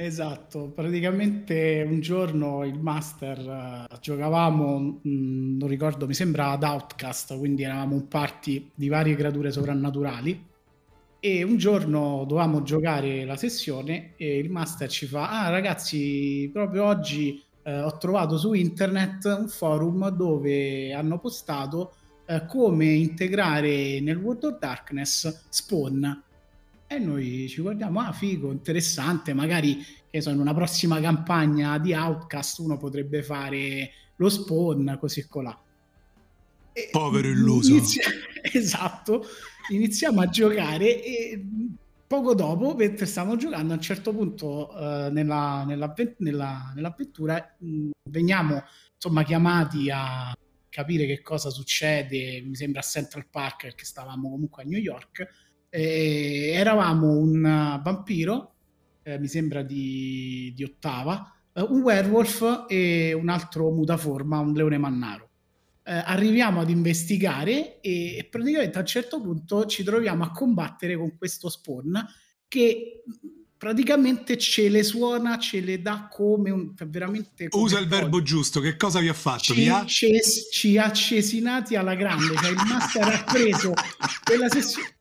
Esatto, 0.00 0.70
praticamente 0.72 1.84
un 1.86 1.98
giorno 2.00 2.64
il 2.64 2.78
master 2.78 3.88
eh, 3.90 3.98
giocavamo, 4.00 5.00
mh, 5.02 5.56
non 5.58 5.68
ricordo, 5.68 6.06
mi 6.06 6.14
sembra 6.14 6.50
ad 6.50 6.62
Outcast, 6.62 7.36
quindi 7.36 7.64
eravamo 7.64 7.96
un 7.96 8.06
party 8.06 8.70
di 8.74 8.88
varie 8.88 9.16
creature 9.16 9.50
sovrannaturali 9.50 10.46
e 11.20 11.42
un 11.42 11.56
giorno 11.56 12.24
dovevamo 12.28 12.62
giocare 12.62 13.24
la 13.24 13.36
sessione 13.36 14.14
e 14.16 14.38
il 14.38 14.50
master 14.50 14.88
ci 14.88 15.06
fa 15.06 15.28
"Ah 15.46 15.48
ragazzi, 15.50 16.48
proprio 16.52 16.84
oggi 16.84 17.42
eh, 17.62 17.80
ho 17.80 17.96
trovato 17.98 18.38
su 18.38 18.52
internet 18.52 19.24
un 19.24 19.48
forum 19.48 20.08
dove 20.10 20.92
hanno 20.92 21.18
postato 21.18 21.94
eh, 22.26 22.44
come 22.46 22.86
integrare 22.86 24.00
nel 24.00 24.16
World 24.18 24.44
of 24.44 24.58
Darkness 24.58 25.46
Spawn". 25.48 26.22
E 26.90 26.98
noi 26.98 27.48
ci 27.48 27.60
guardiamo, 27.60 28.00
ah 28.00 28.12
figo, 28.12 28.50
interessante, 28.50 29.34
magari 29.34 29.84
che 30.10 30.22
so, 30.22 30.30
in 30.30 30.38
una 30.38 30.54
prossima 30.54 31.00
campagna 31.00 31.78
di 31.78 31.92
Outcast 31.92 32.60
uno 32.60 32.78
potrebbe 32.78 33.22
fare 33.22 33.90
lo 34.16 34.28
spawn, 34.30 34.96
così 34.98 35.26
colà. 35.28 35.58
E 36.72 36.88
Povero 36.90 37.28
illuso. 37.28 37.72
inizia- 37.72 38.04
esatto, 38.40 39.24
iniziamo 39.68 40.20
a 40.20 40.28
giocare 40.28 41.02
e 41.04 41.44
poco 42.06 42.34
dopo, 42.34 42.74
mentre 42.74 43.06
stavamo 43.06 43.36
giocando, 43.36 43.72
a 43.72 43.76
un 43.76 43.82
certo 43.82 44.12
punto 44.12 44.70
eh, 44.76 45.10
nella, 45.10 45.64
nella- 45.64 46.72
nell'avventura 46.74 47.56
mh, 47.58 47.90
veniamo 48.10 48.62
insomma 48.94 49.22
chiamati 49.24 49.90
a 49.90 50.34
capire 50.70 51.06
che 51.06 51.22
cosa 51.22 51.50
succede, 51.50 52.42
mi 52.42 52.54
sembra 52.54 52.80
a 52.80 52.82
Central 52.82 53.26
Park 53.30 53.62
perché 53.62 53.84
stavamo 53.84 54.30
comunque 54.30 54.62
a 54.62 54.66
New 54.66 54.78
York 54.78 55.26
e 55.68 56.50
eravamo 56.54 57.16
un 57.16 57.42
vampiro, 57.82 58.54
eh, 59.02 59.18
mi 59.18 59.28
sembra 59.28 59.62
di, 59.62 60.52
di 60.54 60.64
ottava, 60.64 61.30
eh, 61.52 61.62
un 61.62 61.82
werewolf 61.82 62.66
e 62.68 63.12
un 63.12 63.28
altro 63.28 63.70
mutaforma, 63.70 64.38
un 64.38 64.52
leone 64.52 64.78
mannaro. 64.78 65.27
Eh, 65.88 66.02
arriviamo 66.04 66.60
ad 66.60 66.68
investigare 66.68 67.80
e, 67.80 68.18
e 68.18 68.24
praticamente 68.24 68.76
a 68.76 68.82
un 68.82 68.86
certo 68.86 69.22
punto 69.22 69.64
ci 69.64 69.82
troviamo 69.82 70.22
a 70.22 70.32
combattere 70.32 70.98
con 70.98 71.16
questo 71.16 71.48
spawn 71.48 72.06
che 72.46 73.04
praticamente 73.56 74.36
ce 74.36 74.68
le 74.68 74.82
suona, 74.82 75.38
ce 75.38 75.60
le 75.60 75.80
dà 75.80 76.06
come 76.12 76.50
un 76.50 76.74
veramente 76.86 77.48
come 77.48 77.62
Usa 77.62 77.78
il 77.78 77.86
verbo 77.86 78.20
giusto, 78.20 78.60
che 78.60 78.76
cosa 78.76 79.00
vi 79.00 79.08
ha 79.08 79.14
fatto? 79.14 79.54
ci, 79.54 79.66
ha- 79.68 79.86
ci- 79.86 80.20
ci 80.52 80.76
ha 80.76 80.92
cesinati 80.92 81.74
alla 81.74 81.94
grande, 81.94 82.34
cioè 82.36 82.50
il 82.50 82.62
master 82.68 83.04
ha 83.04 83.24
preso 83.24 83.72
quella 84.24 84.50
sessione, 84.50 84.98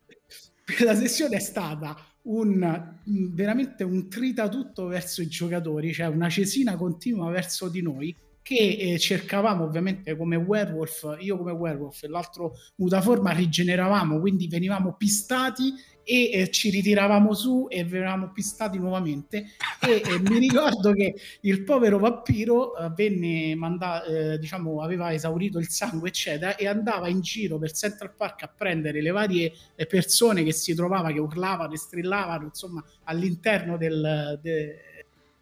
quella 0.74 0.96
sessione 0.96 1.36
è 1.36 1.42
stata 1.42 1.98
un 2.22 2.96
veramente 3.34 3.84
un 3.84 4.08
trita 4.08 4.48
tutto 4.48 4.86
verso 4.86 5.22
i 5.22 5.28
giocatori, 5.28 5.92
cioè 5.92 6.08
una 6.08 6.30
cesina 6.30 6.78
continua 6.78 7.30
verso 7.30 7.68
di 7.68 7.82
noi 7.82 8.16
che 8.48 8.78
eh, 8.80 8.98
cercavamo 8.98 9.66
ovviamente 9.66 10.16
come 10.16 10.38
werewolf, 10.38 11.18
io 11.20 11.36
come 11.36 11.52
werewolf 11.52 12.04
e 12.04 12.08
l'altro 12.08 12.54
mutaforma 12.76 13.32
rigeneravamo, 13.32 14.22
quindi 14.22 14.48
venivamo 14.48 14.94
pistati 14.94 15.74
e 16.02 16.30
eh, 16.32 16.50
ci 16.50 16.70
ritiravamo 16.70 17.34
su 17.34 17.68
e 17.70 17.84
venivamo 17.84 18.32
pistati 18.32 18.78
nuovamente. 18.78 19.48
E 19.82 20.02
eh, 20.02 20.20
mi 20.20 20.40
ricordo 20.40 20.94
che 20.94 21.14
il 21.42 21.66
povero 21.66 22.00
vampiro 22.00 22.78
eh, 22.78 22.90
venne 22.96 23.54
mandato, 23.56 24.10
eh, 24.10 24.40
diciamo, 24.40 24.82
aveva 24.82 25.12
esaurito 25.12 25.60
il 25.60 25.68
sangue, 25.68 26.08
eccetera, 26.08 26.56
e 26.56 26.68
andava 26.68 27.10
in 27.10 27.20
giro 27.20 27.58
per 27.58 27.74
Central 27.74 28.14
Park 28.16 28.44
a 28.44 28.48
prendere 28.48 29.02
le 29.02 29.12
varie 29.12 29.52
eh, 29.76 29.86
persone 29.86 30.44
che 30.44 30.54
si 30.54 30.74
trovava, 30.74 31.12
che 31.12 31.20
urlavano 31.20 31.74
e 31.74 31.78
strillavano, 31.78 32.46
insomma, 32.46 32.82
all'interno 33.04 33.76
del, 33.76 34.40
de- 34.42 34.87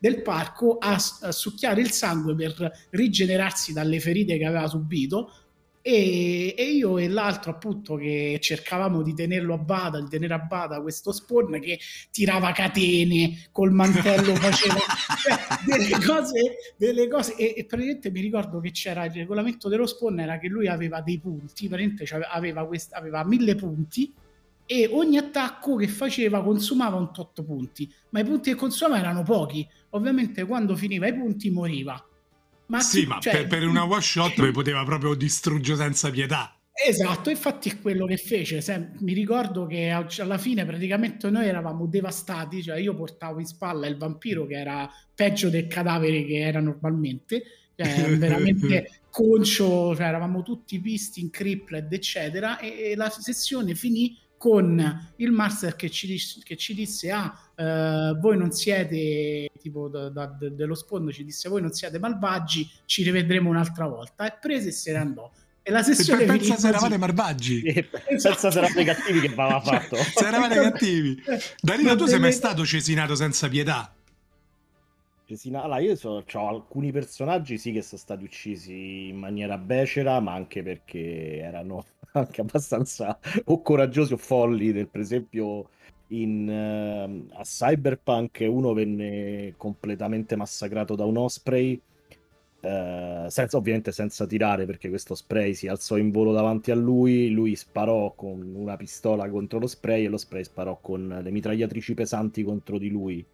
del 0.05 0.21
parco 0.21 0.77
a, 0.77 0.93
a 1.21 1.31
succhiare 1.31 1.81
il 1.81 1.89
sangue 1.89 2.35
per 2.35 2.71
rigenerarsi 2.91 3.73
dalle 3.73 3.99
ferite 3.99 4.37
che 4.37 4.45
aveva 4.45 4.67
subito. 4.67 5.31
E, 5.81 6.53
e 6.57 6.63
io 6.63 6.97
e 6.97 7.07
l'altro 7.07 7.51
appunto 7.51 7.95
che 7.95 8.37
cercavamo 8.39 9.01
di 9.03 9.13
tenerlo 9.13 9.53
a 9.53 9.57
bada, 9.57 9.99
di 9.99 10.07
tenere 10.07 10.33
a 10.33 10.39
bada 10.39 10.81
questo 10.81 11.11
spawn 11.11 11.59
che 11.59 11.79
tirava 12.11 12.51
catene 12.51 13.45
col 13.51 13.71
mantello 13.71 14.33
faceva 14.37 14.79
cioè, 15.21 15.37
delle 15.63 16.03
cose, 16.03 16.55
delle 16.75 17.07
cose 17.07 17.35
e, 17.35 17.53
e 17.57 17.65
praticamente 17.65 18.09
mi 18.09 18.21
ricordo 18.21 18.59
che 18.59 18.71
c'era 18.71 19.05
il 19.05 19.11
regolamento 19.11 19.69
dello 19.69 19.85
spawn 19.85 20.21
era 20.21 20.39
che 20.39 20.47
lui 20.47 20.67
aveva 20.67 21.01
dei 21.01 21.19
punti, 21.19 21.67
praticamente 21.67 22.05
cioè, 22.05 22.27
aveva, 22.31 22.65
quest- 22.65 22.93
aveva 22.93 23.23
mille 23.23 23.53
punti 23.53 24.11
e 24.65 24.89
ogni 24.91 25.17
attacco 25.17 25.75
che 25.75 25.87
faceva 25.87 26.43
consumava 26.43 26.95
un 26.97 27.13
tot 27.13 27.43
punti, 27.43 27.91
ma 28.09 28.19
i 28.19 28.23
punti 28.23 28.51
che 28.51 28.55
consumava 28.55 28.99
erano 28.99 29.23
pochi. 29.23 29.67
Ovviamente 29.91 30.45
quando 30.45 30.75
finiva 30.75 31.07
i 31.07 31.13
punti 31.13 31.49
moriva. 31.49 32.03
Ma 32.67 32.79
sì, 32.79 33.01
chi- 33.01 33.05
ma 33.07 33.19
cioè- 33.19 33.33
per, 33.33 33.47
per 33.47 33.67
una 33.67 33.83
one 33.85 34.01
shot 34.01 34.41
vi 34.41 34.51
poteva 34.51 34.83
proprio 34.83 35.13
distruggere 35.13 35.77
senza 35.77 36.09
pietà. 36.09 36.57
Esatto, 36.77 37.29
infatti 37.29 37.69
è 37.69 37.79
quello 37.79 38.05
che 38.05 38.17
fece. 38.17 38.59
Se- 38.59 38.89
mi 38.99 39.13
ricordo 39.13 39.65
che 39.65 39.89
alla 39.91 40.37
fine 40.37 40.65
praticamente 40.65 41.29
noi 41.29 41.47
eravamo 41.47 41.85
devastati, 41.85 42.61
cioè 42.61 42.77
io 42.77 42.95
portavo 42.95 43.39
in 43.39 43.45
spalla 43.45 43.87
il 43.87 43.97
vampiro 43.97 44.45
che 44.45 44.55
era 44.55 44.89
peggio 45.13 45.49
del 45.49 45.67
cadavere 45.67 46.25
che 46.25 46.39
era 46.39 46.59
normalmente, 46.59 47.43
cioè 47.75 47.85
veramente 48.17 48.99
concio, 49.09 49.95
cioè 49.95 50.07
eravamo 50.07 50.41
tutti 50.41 50.77
visti 50.79 51.21
in 51.21 51.29
crippled, 51.29 51.93
eccetera, 51.93 52.59
e, 52.59 52.91
e 52.91 52.95
la 52.95 53.09
sessione 53.09 53.73
finì 53.73 54.17
con 54.45 55.11
il 55.15 55.31
master 55.31 55.75
che 55.75 55.89
ci, 55.89 56.19
che 56.43 56.55
ci 56.55 56.75
disse 56.75 57.09
ah 57.09 57.33
eh, 57.55 58.15
voi 58.19 58.37
non 58.37 58.51
siete 58.51 59.49
tipo 59.59 59.87
da- 59.87 60.09
da- 60.09 60.27
de- 60.27 60.53
dello 60.53 60.75
sfondo 60.75 61.11
ci 61.11 61.23
disse 61.23 61.49
voi 61.49 61.61
non 61.61 61.71
siete 61.71 61.97
malvagi 61.97 62.69
ci 62.85 63.01
rivedremo 63.01 63.49
un'altra 63.49 63.87
volta 63.87 64.27
e 64.27 64.37
prese 64.39 64.67
e 64.67 64.71
se 64.71 64.91
ne 64.91 64.97
andò 64.99 65.31
e 65.63 65.71
la 65.71 65.81
sessione 65.81 66.25
finì 66.25 66.37
Pensa 66.37 66.57
se 66.57 66.67
eravate 66.67 66.87
così. 66.89 66.99
marbaggi. 66.99 67.61
E 67.63 67.83
Pensa 67.85 68.35
se 68.51 68.59
i 68.81 68.85
cattivi 68.85 69.19
che 69.21 69.27
aveva 69.33 69.59
fatto. 69.61 69.95
Se 69.95 70.27
eravate 70.27 70.61
cattivi. 70.61 71.19
Danilo, 71.59 71.95
tu 71.95 72.05
sei 72.05 72.19
mai 72.19 72.33
stato 72.33 72.63
cesinato 72.63 73.15
senza 73.15 73.49
pietà? 73.49 73.91
Cesina- 75.25 75.63
Allora, 75.63 75.79
io 75.79 75.95
so, 75.95 76.23
ho 76.31 76.47
alcuni 76.47 76.91
personaggi 76.91 77.57
sì 77.57 77.71
che 77.71 77.81
sono 77.81 77.99
stati 77.99 78.23
uccisi 78.23 79.07
in 79.07 79.17
maniera 79.17 79.57
becera, 79.57 80.19
ma 80.19 80.33
anche 80.33 80.61
perché 80.61 81.37
erano 81.39 81.83
anche 82.19 82.41
abbastanza 82.41 83.17
o 83.45 83.61
coraggiosi 83.61 84.13
o 84.13 84.17
folli. 84.17 84.71
Del, 84.71 84.87
per 84.89 85.01
esempio, 85.01 85.69
in, 86.07 86.49
ehm, 86.49 87.29
a 87.33 87.43
Cyberpunk 87.43 88.45
uno 88.47 88.73
venne 88.73 89.53
completamente 89.57 90.35
massacrato 90.35 90.95
da 90.95 91.05
un 91.05 91.17
Osprey, 91.17 91.79
eh, 92.61 93.25
senza, 93.29 93.57
ovviamente 93.57 93.91
senza 93.91 94.25
tirare, 94.25 94.65
perché 94.65 94.89
questo 94.89 95.15
spray 95.15 95.53
si 95.53 95.67
alzò 95.67 95.97
in 95.97 96.11
volo 96.11 96.31
davanti 96.31 96.71
a 96.71 96.75
lui. 96.75 97.29
Lui 97.29 97.55
sparò 97.55 98.13
con 98.15 98.41
una 98.55 98.75
pistola 98.77 99.29
contro 99.29 99.59
lo 99.59 99.67
spray 99.67 100.05
e 100.05 100.09
lo 100.09 100.17
spray 100.17 100.43
sparò 100.43 100.79
con 100.81 101.19
le 101.23 101.31
mitragliatrici 101.31 101.93
pesanti 101.93 102.43
contro 102.43 102.77
di 102.77 102.89
lui. 102.89 103.25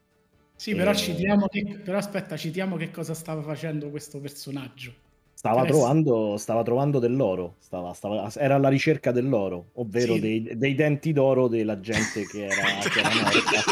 sì 0.56 0.76
però 0.76 0.92
Eh. 0.92 0.96
citiamo 0.96 1.48
che, 1.48 1.80
però 1.84 1.98
aspetta 1.98 2.38
citiamo 2.38 2.78
che 2.78 2.92
cosa 2.92 3.14
stava 3.14 3.42
facendo 3.42 3.90
questo 3.90 4.20
personaggio 4.20 4.94
Stava 5.42 5.66
trovando, 5.66 6.38
stava 6.38 6.62
trovando 6.62 7.00
dell'oro, 7.00 7.56
stava- 7.58 7.94
stava- 7.94 8.32
era 8.36 8.54
alla 8.54 8.70
ricerca 8.70 9.12
dell'oro, 9.12 9.70
ovvero 9.74 10.14
Sì. 10.14 10.20
dei, 10.20 10.52
dei 10.56 10.76
denti 10.76 11.14
d'oro 11.14 11.48
della 11.48 11.80
gente 11.80 12.28
che 12.28 12.46
era, 12.46 12.54
che 12.88 13.00
era 13.00 13.10
morta. 13.10 13.64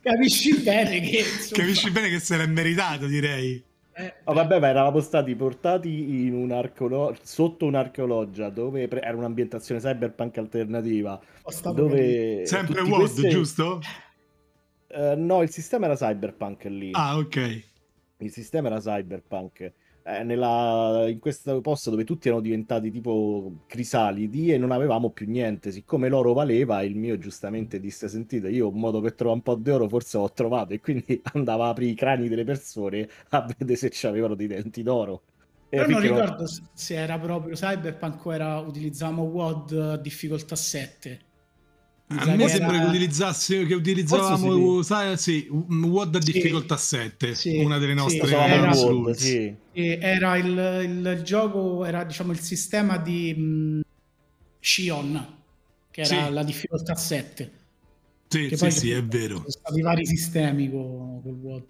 capisci 0.00 0.58
bene 0.62 1.00
che 1.00 1.18
insomma, 1.18 1.60
Capisci 1.62 1.90
bene 1.90 2.08
che 2.08 2.18
se 2.18 2.36
l'è 2.38 2.46
meritato, 2.46 3.06
direi. 3.06 3.62
eh, 3.96 4.14
Oh, 4.24 4.32
vabbè, 4.32 4.58
ma 4.58 4.68
eravamo 4.68 5.00
stati 5.00 5.34
portati 5.34 5.88
in 6.26 6.32
un 6.32 6.50
archeolo- 6.50 7.14
sotto 7.22 7.66
un'archeologia 7.66 8.48
dove 8.48 8.88
pre- 8.88 9.02
era 9.02 9.16
un'ambientazione 9.18 9.80
cyberpunk 9.82 10.38
alternativa. 10.38 11.20
capito. 11.42 11.72
Dove 11.72 12.46
Sempre 12.46 12.80
WOD, 12.80 12.94
queste- 13.00 13.28
giusto? 13.28 13.80
Eh, 14.88 15.14
no, 15.14 15.42
il 15.42 15.50
sistema 15.50 15.84
era 15.86 15.94
cyberpunk 15.94 16.64
lì. 16.64 16.90
Ah, 16.94 17.18
ok. 17.18 17.72
Il 18.18 18.30
sistema 18.32 18.68
era 18.68 18.78
cyberpunk. 18.80 19.72
Eh, 20.06 20.22
nella- 20.22 21.06
in 21.08 21.18
questo 21.18 21.60
posto 21.62 21.90
dove 21.90 22.04
tutti 22.04 22.28
erano 22.28 22.42
diventati 22.42 22.90
tipo 22.90 23.62
crisalidi 23.66 24.52
e 24.52 24.58
non 24.58 24.70
avevamo 24.70 25.10
più 25.10 25.26
niente. 25.26 25.72
Siccome 25.72 26.08
l'oro 26.08 26.32
valeva, 26.34 26.82
il 26.82 26.94
mio 26.96 27.18
giustamente 27.18 27.80
disse: 27.80 28.08
Sentite, 28.08 28.50
io 28.50 28.68
un 28.68 28.78
modo 28.78 29.00
per 29.00 29.14
trovare 29.14 29.38
un 29.38 29.42
po' 29.44 29.54
di 29.56 29.70
oro 29.70 29.88
forse 29.88 30.18
l'ho 30.18 30.30
trovato. 30.32 30.72
E 30.74 30.80
quindi 30.80 31.20
andava 31.34 31.66
a 31.66 31.68
aprire 31.70 31.90
i 31.92 31.94
crani 31.94 32.28
delle 32.28 32.44
persone 32.44 33.08
a 33.30 33.42
vedere 33.46 33.76
se 33.76 33.88
c'avevano 33.90 34.34
dei 34.34 34.46
denti 34.46 34.82
d'oro. 34.82 35.22
E 35.68 35.82
Però 35.82 35.88
non 35.88 36.02
non- 36.02 36.02
ricordo 36.02 36.46
se- 36.46 36.62
se 36.72 36.94
era 36.96 37.18
proprio 37.18 37.54
Cyberpunk 37.54 38.24
o 38.26 38.32
era 38.34 38.58
utilizzavamo 38.60 39.22
WOD 39.24 40.00
difficoltà 40.00 40.54
7. 40.56 41.23
A 42.06 42.36
me 42.36 42.48
sembra 42.48 42.78
che, 42.78 42.84
utilizzasse, 42.86 43.64
che 43.66 43.74
utilizzavamo 43.74 44.82
sai, 44.82 45.16
sì, 45.16 45.48
WOD 45.50 46.16
a 46.16 46.20
Sì. 46.20 46.32
difficoltà 46.32 46.76
7, 46.76 47.34
Sì, 47.34 47.56
una 47.58 47.78
delle 47.78 47.92
sì. 47.92 47.98
nostre 47.98 48.22
usavamo 48.26 48.54
era- 48.54 48.70
rules. 48.72 49.16
sì. 49.18 49.54
e 49.72 49.98
era 50.00 50.36
il, 50.36 50.46
il- 50.84 51.22
gioco, 51.24 51.84
era 51.84 52.04
diciamo 52.04 52.30
il 52.30 52.38
sistema 52.38 52.98
di 52.98 53.34
mh, 53.34 53.80
Shion, 54.60 55.26
che 55.90 56.02
era 56.02 56.26
Sì. 56.26 56.32
la 56.32 56.42
difficoltà 56.44 56.94
7. 56.94 57.50
Sì, 58.28 58.48
Che 58.48 58.56
sì, 58.56 58.62
poi 58.62 58.70
sì, 58.72 58.90
è 58.90 59.02
vero. 59.02 59.36
Sono 59.36 59.48
stati 59.50 59.80
vari 59.80 60.06
sistemi 60.06 60.70
con, 60.70 61.20
col 61.22 61.38
WOD. 61.40 61.62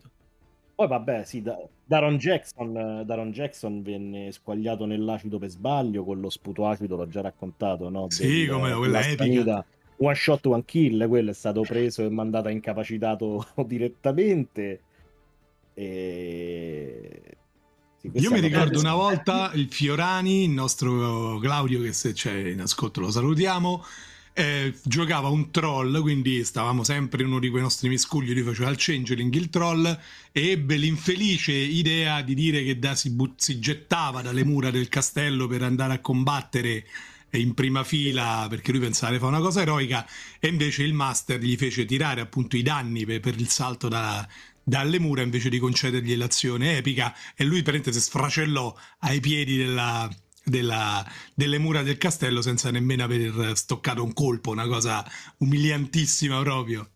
Poi 0.74 0.88
vabbè, 0.88 1.24
sì, 1.24 1.40
da- 1.42 1.56
Daron 1.84 2.16
Jackson, 2.18 3.02
Daron 3.06 3.30
Jackson 3.30 3.82
venne 3.82 4.32
squagliato 4.32 4.84
nell'acido 4.84 5.38
per 5.38 5.48
sbaglio 5.50 6.04
con 6.04 6.20
lo 6.20 6.28
sputo 6.28 6.66
acido, 6.66 6.96
l'ho 6.96 7.06
già 7.06 7.20
raccontato, 7.20 7.88
no? 7.88 8.06
Sì, 8.10 8.46
come 8.50 8.72
quella 8.74 9.06
epica. 9.06 9.64
One 10.04 10.14
shot, 10.14 10.44
one 10.44 10.64
kill, 10.66 11.08
quello 11.08 11.30
è 11.30 11.34
stato 11.34 11.62
preso 11.62 12.02
e 12.02 12.10
mandato 12.10 12.48
incapacitato 12.48 13.46
direttamente. 13.66 14.80
E... 15.72 17.36
sì, 18.00 18.10
Io 18.12 18.30
mi 18.30 18.40
ricordo 18.40 18.78
una 18.78 18.94
volta 18.94 19.50
il 19.54 19.68
Fiorani, 19.70 20.44
il 20.44 20.50
nostro 20.50 21.38
Claudio 21.38 21.80
che 21.80 21.94
se 21.94 22.12
c'è 22.12 22.34
in 22.34 22.60
ascolto 22.60 23.00
lo 23.00 23.10
salutiamo, 23.10 23.82
eh, 24.34 24.74
giocava 24.82 25.28
un 25.28 25.50
troll, 25.50 26.02
quindi 26.02 26.44
stavamo 26.44 26.84
sempre 26.84 27.22
in 27.22 27.28
uno 27.28 27.38
di 27.38 27.48
quei 27.48 27.62
nostri 27.62 27.88
miscugli, 27.88 28.34
lui 28.34 28.42
faceva 28.42 28.68
il 28.68 28.76
changeling, 28.76 29.32
il 29.34 29.48
troll, 29.48 29.86
e 30.32 30.50
ebbe 30.50 30.76
l'infelice 30.76 31.52
idea 31.52 32.20
di 32.20 32.34
dire 32.34 32.62
che 32.62 32.78
da- 32.78 32.94
si, 32.94 33.10
but- 33.10 33.40
si 33.40 33.58
gettava 33.58 34.20
dalle 34.20 34.44
mura 34.44 34.70
del 34.70 34.88
castello 34.90 35.46
per 35.46 35.62
andare 35.62 35.94
a 35.94 36.00
combattere 36.00 36.84
in 37.38 37.54
prima 37.54 37.84
fila 37.84 38.46
perché 38.48 38.70
lui 38.72 38.80
pensava 38.80 39.12
di 39.12 39.18
fare 39.18 39.30
una 39.32 39.40
cosa 39.42 39.60
eroica 39.62 40.06
e 40.38 40.48
invece 40.48 40.82
il 40.82 40.92
master 40.94 41.40
gli 41.40 41.56
fece 41.56 41.84
tirare 41.84 42.20
appunto 42.20 42.56
i 42.56 42.62
danni 42.62 43.04
per, 43.04 43.20
per 43.20 43.38
il 43.38 43.48
salto 43.48 43.88
da- 43.88 44.26
dalle 44.62 44.98
mura 44.98 45.22
invece 45.22 45.48
di 45.50 45.58
concedergli 45.58 46.16
l'azione 46.16 46.76
epica 46.78 47.14
e 47.36 47.44
lui 47.44 47.62
praticamente 47.62 47.92
si 47.92 48.00
sfracellò 48.00 48.74
ai 49.00 49.20
piedi 49.20 49.56
della- 49.56 50.08
della- 50.42 51.04
delle 51.34 51.58
mura 51.58 51.82
del 51.82 51.98
castello 51.98 52.40
senza 52.42 52.70
nemmeno 52.70 53.04
aver 53.04 53.56
stoccato 53.56 54.02
un 54.02 54.12
colpo, 54.12 54.50
una 54.50 54.66
cosa 54.66 55.04
umiliantissima 55.38 56.40
proprio. 56.40 56.88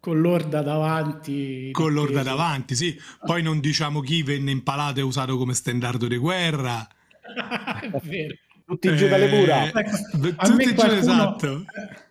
Con 0.00 0.20
l'orda 0.20 0.62
davanti. 0.62 1.68
Con 1.72 1.92
l'orda 1.92 2.20
appeso. 2.20 2.36
davanti, 2.36 2.74
sì. 2.76 2.98
Poi 3.22 3.42
non 3.42 3.60
diciamo 3.60 4.00
chi 4.00 4.22
venne 4.22 4.50
impalato 4.52 5.00
e 5.00 5.02
usato 5.02 5.36
come 5.36 5.52
stendardo 5.54 6.06
di 6.06 6.16
guerra. 6.16 6.86
è 7.92 8.00
vero. 8.02 8.34
Tutti 8.66 8.96
giù 8.96 9.06
dalle 9.06 9.28
mura. 9.28 9.64
Eh, 9.64 9.72
Ecco, 9.78 10.18
beh, 10.18 10.34
a 10.38 10.52
me 10.52 10.74
qualcuno- 10.74 10.98
esatto. 10.98 11.64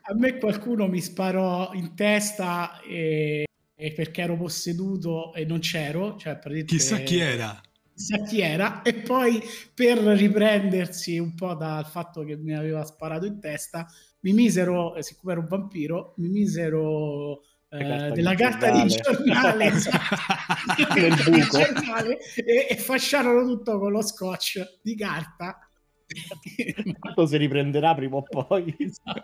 a 0.03 0.13
me 0.13 0.37
qualcuno 0.37 0.87
mi 0.87 1.01
sparò 1.01 1.71
in 1.73 1.93
testa 1.95 2.79
e, 2.79 3.43
e 3.75 3.91
perché 3.91 4.21
ero 4.21 4.37
posseduto 4.37 5.33
e 5.33 5.43
non 5.43 5.59
c'ero. 5.59 6.15
Cioè, 6.17 6.39
Chissà 6.65 6.99
chi 6.99 7.19
era. 7.19 7.59
Chissà 7.93 8.21
chi 8.23 8.39
era. 8.39 8.81
E 8.83 8.93
poi 8.93 9.41
per 9.73 9.97
riprendersi 9.97 11.17
un 11.17 11.35
po' 11.35 11.55
dal 11.55 11.85
fatto 11.85 12.23
che 12.23 12.37
mi 12.37 12.55
aveva 12.55 12.85
sparato 12.85 13.25
in 13.25 13.41
testa, 13.41 13.85
mi 14.21 14.31
misero, 14.31 14.95
eh, 14.95 15.03
siccome 15.03 15.33
ero 15.33 15.41
un 15.41 15.47
vampiro, 15.47 16.13
mi 16.17 16.29
misero 16.29 17.41
eh, 17.67 18.11
della 18.13 18.33
carta 18.33 18.71
di 18.71 18.87
giornale, 18.87 19.71
nel 20.95 21.15
buco. 21.25 21.57
Giornale, 21.59 22.17
e, 22.33 22.67
e 22.69 22.75
fasciarono 22.77 23.45
tutto 23.45 23.77
con 23.77 23.91
lo 23.91 24.01
scotch 24.01 24.79
di 24.81 24.95
carta 24.95 25.59
Tanto 26.99 27.25
si 27.25 27.37
riprenderà 27.37 27.95
prima 27.95 28.17
o 28.17 28.23
poi. 28.23 28.75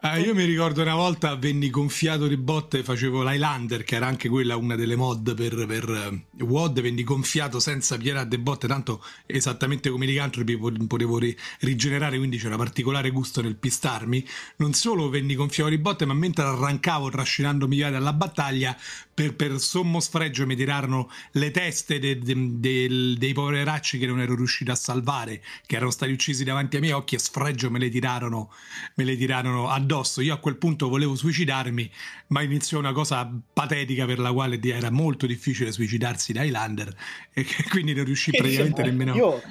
Ah, 0.01 0.17
io 0.17 0.33
mi 0.33 0.45
ricordo 0.45 0.81
una 0.81 0.95
volta 0.95 1.35
venni 1.35 1.69
gonfiato 1.69 2.27
di 2.27 2.37
botte, 2.37 2.83
facevo 2.83 3.21
l'Highlander, 3.23 3.83
che 3.83 3.95
era 3.95 4.07
anche 4.07 4.29
quella 4.29 4.55
una 4.55 4.75
delle 4.75 4.95
mod 4.95 5.35
per, 5.35 5.65
per 5.67 5.89
uh, 5.89 6.43
WOD, 6.43 6.81
venni 6.81 7.03
gonfiato 7.03 7.59
senza 7.59 7.97
piedra 7.97 8.23
de 8.23 8.39
botte, 8.39 8.67
tanto 8.67 9.03
esattamente 9.27 9.89
come 9.89 10.05
i 10.05 10.07
licantropi 10.09 10.57
potevo 10.87 11.19
ri- 11.19 11.37
rigenerare, 11.59 12.17
quindi 12.17 12.37
c'era 12.37 12.57
particolare 12.57 13.11
gusto 13.11 13.41
nel 13.41 13.57
pistarmi. 13.57 14.25
Non 14.57 14.73
solo 14.73 15.09
venni 15.09 15.35
gonfiato 15.35 15.69
di 15.69 15.77
botte, 15.77 16.05
ma 16.05 16.13
mentre 16.13 16.45
arrancavo 16.45 17.09
trascinandomi 17.09 17.75
via 17.75 17.91
dalla 17.91 18.13
battaglia, 18.13 18.75
per, 19.13 19.35
per 19.35 19.59
sommo 19.59 19.99
sfregio 19.99 20.45
mi 20.45 20.55
tirarono 20.55 21.09
le 21.33 21.51
teste 21.51 21.99
de, 21.99 22.17
de, 22.19 22.59
de, 22.59 23.15
dei 23.17 23.33
poveracci 23.33 23.97
che 23.97 24.07
non 24.07 24.19
ero 24.19 24.35
riuscito 24.35 24.71
a 24.71 24.75
salvare, 24.75 25.43
che 25.65 25.75
erano 25.75 25.91
stati 25.91 26.11
uccisi 26.11 26.43
davanti 26.43 26.75
ai 26.75 26.81
miei 26.81 26.93
occhi 26.93 27.15
e 27.15 27.19
sfregio 27.19 27.69
me 27.69 27.79
le 27.79 27.89
tirarono, 27.89 28.51
me 28.95 29.03
le 29.03 29.17
tirarono 29.17 29.69
addosso. 29.69 30.21
Io 30.21 30.33
a 30.33 30.37
quel 30.37 30.57
punto 30.57 30.89
volevo 30.89 31.15
suicidarmi, 31.15 31.91
ma 32.27 32.41
iniziò 32.41 32.79
una 32.79 32.93
cosa 32.93 33.29
patetica 33.53 34.05
per 34.05 34.19
la 34.19 34.31
quale 34.31 34.59
era 34.61 34.89
molto 34.89 35.25
difficile 35.25 35.71
suicidarsi 35.71 36.33
da 36.33 36.43
Highlander 36.43 36.95
e 37.33 37.45
quindi 37.69 37.93
non 37.93 38.05
riuscì 38.05 38.31
praticamente 38.31 38.83
nemmeno... 38.83 39.15
Io 39.15 39.41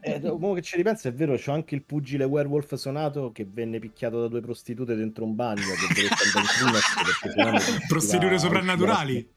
eh, 0.00 0.20
dopo 0.20 0.54
che 0.54 0.62
ci 0.62 0.76
ripenso 0.76 1.08
è 1.08 1.12
vero, 1.12 1.34
c'ho 1.34 1.52
anche 1.52 1.74
il 1.74 1.82
pugile 1.82 2.24
werewolf 2.24 2.74
suonato 2.74 3.32
che 3.32 3.46
venne 3.50 3.78
picchiato 3.78 4.20
da 4.20 4.28
due 4.28 4.40
prostitute 4.40 4.94
dentro 4.94 5.24
un 5.24 5.34
bagno 5.34 5.62
prostitute 7.88 8.38
soprannaturali 8.38 9.28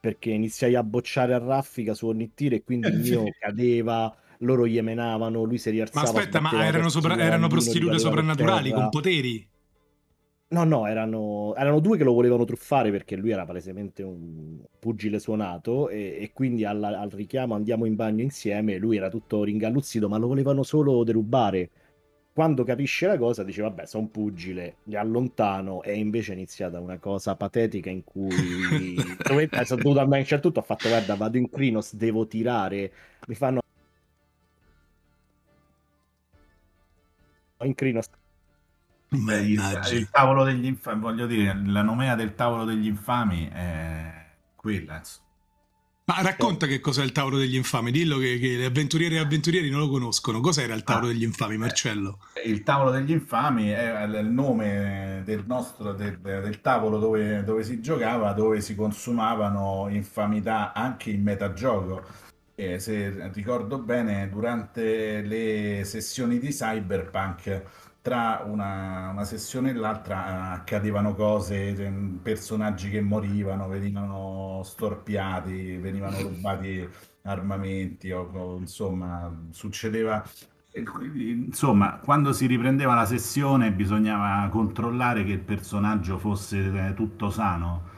perché 0.00 0.30
iniziai 0.30 0.74
a 0.74 0.82
bocciare 0.82 1.32
a 1.32 1.38
raffica 1.38 1.94
su 1.94 2.06
ogni 2.06 2.32
tiro 2.34 2.56
e 2.56 2.62
quindi 2.62 2.88
il 2.88 2.98
mio 2.98 3.24
cadeva 3.38 4.14
loro 4.38 4.66
gli 4.66 4.78
menavano, 4.80 5.44
lui 5.44 5.56
si 5.56 5.70
rialzava. 5.70 6.12
Ma 6.12 6.18
aspetta, 6.18 6.40
ma 6.40 6.66
erano, 6.66 6.90
sopra- 6.90 7.16
erano 7.16 7.48
prostitute 7.48 7.98
soprannaturali 7.98 8.70
con 8.70 8.90
poteri? 8.90 9.48
No, 10.48 10.62
no, 10.62 10.86
erano, 10.86 11.54
erano, 11.56 11.80
due 11.80 11.96
che 11.96 12.04
lo 12.04 12.12
volevano 12.12 12.44
truffare 12.44 12.90
perché 12.92 13.16
lui 13.16 13.30
era 13.30 13.44
palesemente 13.44 14.02
un 14.04 14.60
pugile 14.78 15.18
suonato 15.18 15.88
e, 15.88 16.18
e 16.20 16.30
quindi 16.32 16.64
alla, 16.64 17.00
al 17.00 17.10
richiamo 17.10 17.54
andiamo 17.54 17.86
in 17.86 17.96
bagno 17.96 18.22
insieme, 18.22 18.76
lui 18.78 18.96
era 18.96 19.08
tutto 19.08 19.42
ringalluzzito 19.42 20.08
ma 20.08 20.16
lo 20.16 20.28
volevano 20.28 20.62
solo 20.62 21.02
derubare. 21.02 21.70
Quando 22.32 22.62
capisce 22.64 23.06
la 23.06 23.18
cosa 23.18 23.42
dice 23.42 23.62
vabbè 23.62 23.86
sono 23.86 24.04
un 24.04 24.10
pugile, 24.10 24.76
li 24.84 24.96
allontano. 24.96 25.82
E 25.82 25.94
invece 25.96 26.32
è 26.32 26.34
iniziata 26.34 26.78
una 26.80 26.98
cosa 26.98 27.34
patetica 27.36 27.90
in 27.90 28.04
cui 28.04 28.30
sono 29.64 29.80
dovuto 29.82 30.00
andare 30.00 30.20
in 30.20 30.26
certo 30.26 30.48
tutto, 30.48 30.60
ho 30.60 30.62
fatto 30.62 30.88
guarda 30.88 31.14
vado 31.16 31.36
in 31.38 31.48
Crinos, 31.50 31.94
devo 31.94 32.26
tirare, 32.26 32.92
mi 33.26 33.34
fanno 33.34 33.60
in 37.64 37.74
Crinos 37.74 38.08
il, 39.10 39.80
il, 39.92 40.08
tavolo 40.10 40.44
degli 40.44 40.66
infami, 40.66 41.00
voglio 41.00 41.26
dire, 41.26 41.60
la 41.66 41.82
nomea 41.82 42.14
del 42.14 42.34
tavolo 42.34 42.64
degli 42.64 42.86
infami 42.86 43.48
è 43.48 44.26
quella. 44.56 45.00
Ma 46.06 46.20
racconta 46.20 46.66
che 46.66 46.80
cos'è 46.80 47.02
il 47.02 47.12
tavolo 47.12 47.38
degli 47.38 47.54
infami, 47.54 47.90
dillo 47.90 48.18
che, 48.18 48.38
che 48.38 48.58
le 48.58 48.66
avventuriere 48.66 49.14
e 49.14 49.18
avventurieri 49.20 49.70
non 49.70 49.80
lo 49.80 49.88
conoscono. 49.88 50.40
Cos'era 50.40 50.74
il 50.74 50.82
tavolo 50.82 51.06
ah, 51.06 51.12
degli 51.12 51.22
infami, 51.22 51.56
Marcello? 51.56 52.18
Il 52.44 52.62
tavolo 52.62 52.90
degli 52.90 53.10
infami 53.10 53.68
è 53.68 54.02
il 54.02 54.26
nome 54.26 55.22
del 55.24 55.44
nostro 55.46 55.94
del, 55.94 56.18
del 56.20 56.60
tavolo 56.60 56.98
dove, 56.98 57.42
dove, 57.42 57.64
si 57.64 57.80
giocava, 57.80 58.32
dove 58.34 58.60
si 58.60 58.74
consumavano 58.74 59.86
infamità 59.88 60.74
anche 60.74 61.08
in 61.08 61.22
metagioco. 61.22 62.04
E 62.54 62.78
se 62.78 63.30
ricordo 63.32 63.78
bene, 63.78 64.28
durante 64.28 65.22
le 65.22 65.84
sessioni 65.84 66.38
di 66.38 66.50
Cyberpunk 66.50 67.62
tra 68.04 68.42
una, 68.44 69.08
una, 69.12 69.24
sessione 69.24 69.70
e 69.70 69.72
l'altra 69.72 70.26
eh, 70.26 70.56
accadevano 70.56 71.14
cose, 71.14 71.74
cioè, 71.74 71.90
personaggi 72.22 72.90
che 72.90 73.00
morivano, 73.00 73.66
venivano 73.66 74.60
storpiati, 74.62 75.78
venivano 75.78 76.20
rubati 76.20 76.86
armamenti, 77.24 78.10
o, 78.10 78.30
o, 78.30 78.58
insomma, 78.58 79.34
succedeva. 79.52 80.22
Insomma, 80.74 81.98
quando 82.04 82.34
si 82.34 82.44
riprendeva 82.44 82.92
la 82.92 83.06
sessione 83.06 83.72
bisognava 83.72 84.50
controllare 84.50 85.24
che 85.24 85.32
il 85.32 85.40
personaggio 85.40 86.18
fosse 86.18 86.58
eh, 86.58 86.92
tutto 86.92 87.30
sano. 87.30 87.88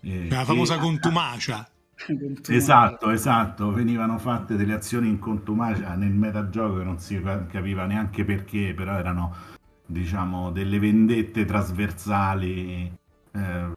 Eh, 0.00 0.28
la 0.28 0.44
famosa 0.44 0.76
contumacia. 0.76 1.66
Esatto, 2.48 3.10
esatto, 3.10 3.72
venivano 3.72 4.18
fatte 4.18 4.56
delle 4.56 4.74
azioni 4.74 5.08
in 5.08 5.20
contumacia 5.20 5.94
nel 5.94 6.12
metagioco 6.12 6.78
che 6.78 6.84
non 6.84 6.98
si 6.98 7.22
capiva 7.22 7.86
neanche 7.86 8.24
perché, 8.24 8.74
però 8.74 8.98
erano 8.98 9.53
diciamo, 9.86 10.50
delle 10.50 10.78
vendette 10.78 11.44
trasversali 11.44 12.92
eh, 13.32 13.72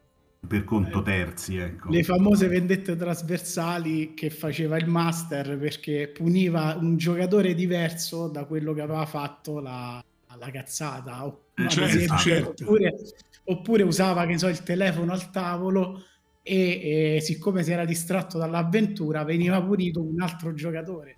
per 0.47 0.63
conto 0.63 1.01
terzi. 1.01 1.57
Ecco. 1.57 1.89
Le 1.89 2.03
famose 2.03 2.47
vendette 2.47 2.95
trasversali 2.95 4.13
che 4.13 4.29
faceva 4.29 4.77
il 4.77 4.87
master 4.87 5.57
perché 5.57 6.07
puniva 6.07 6.77
un 6.79 6.97
giocatore 6.97 7.53
diverso 7.53 8.27
da 8.27 8.45
quello 8.45 8.73
che 8.73 8.81
aveva 8.81 9.05
fatto 9.05 9.59
la, 9.59 10.03
la 10.37 10.51
cazzata. 10.51 11.25
O, 11.25 11.47
eh, 11.55 11.67
certo, 11.67 11.95
esempio, 11.95 12.17
certo. 12.17 12.63
Oppure, 12.63 12.95
oppure, 13.45 13.83
usava 13.83 14.25
che 14.25 14.37
so, 14.37 14.47
il 14.47 14.63
telefono 14.63 15.11
al 15.11 15.29
tavolo 15.31 16.03
e, 16.41 17.15
e 17.17 17.21
siccome 17.21 17.63
si 17.63 17.71
era 17.71 17.83
distratto 17.83 18.37
dall'avventura 18.37 19.23
veniva 19.23 19.61
punito 19.61 20.01
un 20.01 20.21
altro 20.21 20.53
giocatore. 20.53 21.15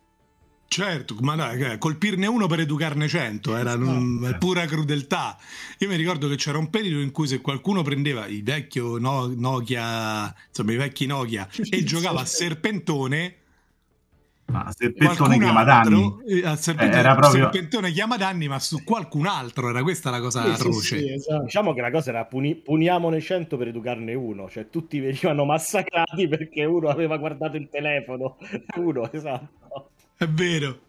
Certo, 0.70 1.16
ma 1.22 1.36
dai, 1.36 1.80
colpirne 1.80 2.28
uno 2.28 2.46
per 2.46 2.60
educarne 2.60 3.08
cento 3.08 3.58
era 3.58 3.74
un, 3.74 4.36
pura 4.38 4.66
crudeltà. 4.66 5.36
Io 5.80 5.88
mi 5.88 5.96
ricordo 5.96 6.28
che 6.28 6.36
c'era 6.36 6.60
un 6.60 6.70
periodo 6.70 7.02
in 7.02 7.12
cui 7.12 7.26
se 7.26 7.42
qualcuno 7.42 7.82
prendeva 7.82 8.28
il 8.28 8.44
vecchio 8.44 9.00
no, 9.00 9.34
Nokia, 9.36 10.32
insomma 10.48 10.72
i 10.72 10.76
vecchi 10.76 11.08
Nokia, 11.08 11.50
e 11.72 11.84
giocava 11.84 12.22
a 12.22 12.26
serpentone, 12.26 13.36
ma 14.46 14.72
Serpentone 14.72 15.40
chiama 15.40 15.64
danni. 15.64 16.18
Eh, 16.28 16.46
a 16.46 16.56
serpentone, 16.56 16.98
eh, 16.98 17.04
era 17.04 17.16
proprio... 17.16 17.42
serpentone 17.44 17.92
chiama 17.92 18.18
danni, 18.18 18.48
ma 18.48 18.60
su 18.60 18.84
qualcun 18.84 19.26
altro 19.26 19.70
era 19.70 19.82
questa 19.82 20.12
la 20.12 20.20
cosa 20.20 20.44
sì, 20.44 20.50
atroce. 20.50 20.98
Sì, 20.98 21.06
sì, 21.06 21.14
esatto. 21.14 21.44
Diciamo 21.46 21.74
che 21.74 21.82
la 21.82 21.92
cosa 21.92 22.10
era 22.12 22.26
puni- 22.26 22.56
puniamone 22.56 23.20
100 23.20 23.58
per 23.58 23.70
educarne 23.70 24.14
uno, 24.14 24.48
cioè 24.50 24.70
tutti 24.70 25.00
venivano 25.00 25.46
massacrati 25.46 26.28
perché 26.28 26.64
uno 26.66 26.90
aveva 26.90 27.18
guardato 27.18 27.58
il 27.58 27.70
telefono. 27.70 28.38
Uno, 28.78 29.12
esatto. 29.12 29.59
È 30.20 30.28
vero. 30.28 30.82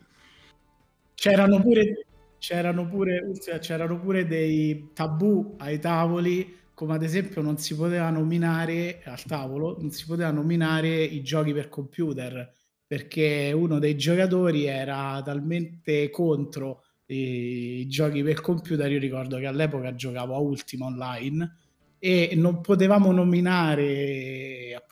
C'erano 1.15 1.61
pure, 1.61 2.07
c'erano 2.39 2.89
pure, 2.89 3.31
c'erano 3.61 4.01
pure 4.01 4.27
dei 4.27 4.89
tabù 4.93 5.55
ai 5.59 5.79
tavoli, 5.79 6.57
come 6.75 6.95
ad 6.95 7.05
esempio 7.05 7.41
non 7.41 7.57
si 7.57 7.77
poteva 7.77 8.11
nominare 8.11 9.03
al 9.05 9.23
tavolo, 9.23 9.77
non 9.79 9.93
si 9.93 10.05
poteva 10.05 10.33
nominare 10.33 11.05
i 11.05 11.23
giochi 11.23 11.53
per 11.53 11.69
computer, 11.69 12.53
perché 12.85 13.53
uno 13.55 13.79
dei 13.79 13.97
giocatori 13.97 14.65
era 14.65 15.23
talmente 15.25 16.11
contro 16.11 16.83
i, 17.07 17.83
i 17.83 17.87
giochi 17.87 18.25
per 18.25 18.41
computer, 18.41 18.91
io 18.91 18.99
ricordo 18.99 19.39
che 19.39 19.47
all'epoca 19.47 19.95
giocavo 19.95 20.35
a 20.35 20.39
Ultima 20.41 20.87
Online, 20.87 21.57
e 22.03 22.33
non 22.35 22.63
potevamo 22.63 23.13
nominare 23.13 24.87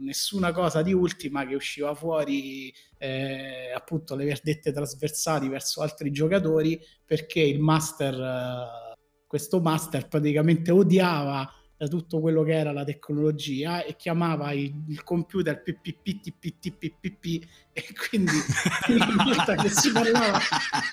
nessuna 0.00 0.50
cosa 0.50 0.82
di 0.82 0.92
ultima 0.92 1.46
che 1.46 1.54
usciva 1.54 1.94
fuori 1.94 2.74
eh, 2.98 3.72
appunto 3.72 4.16
le 4.16 4.24
verdette 4.24 4.72
trasversali 4.72 5.48
verso 5.48 5.82
altri 5.82 6.10
giocatori 6.10 6.80
perché 7.04 7.40
il 7.40 7.60
master 7.60 8.14
eh, 8.14 8.94
questo 9.24 9.60
master 9.60 10.08
praticamente 10.08 10.72
odiava 10.72 11.48
tutto 11.88 12.20
quello 12.20 12.42
che 12.42 12.54
era 12.54 12.72
la 12.72 12.84
tecnologia 12.84 13.84
e 13.84 13.96
chiamava 13.96 14.52
il, 14.52 14.72
il 14.88 15.02
computer 15.04 15.62
PPP 15.62 17.44
e 17.72 17.84
quindi 18.08 18.32
ogni 18.88 19.24
volta 19.24 19.54
che 19.56 19.68
si 19.68 19.92
parlava 19.92 20.38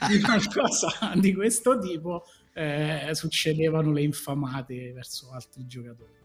di 0.10 0.20
qualcosa 0.20 1.14
di 1.16 1.34
questo 1.34 1.80
tipo 1.80 2.24
eh, 2.54 3.10
succedevano 3.14 3.92
le 3.92 4.02
infamate 4.04 4.92
verso 4.94 5.32
altri 5.32 5.66
giocatori. 5.66 6.22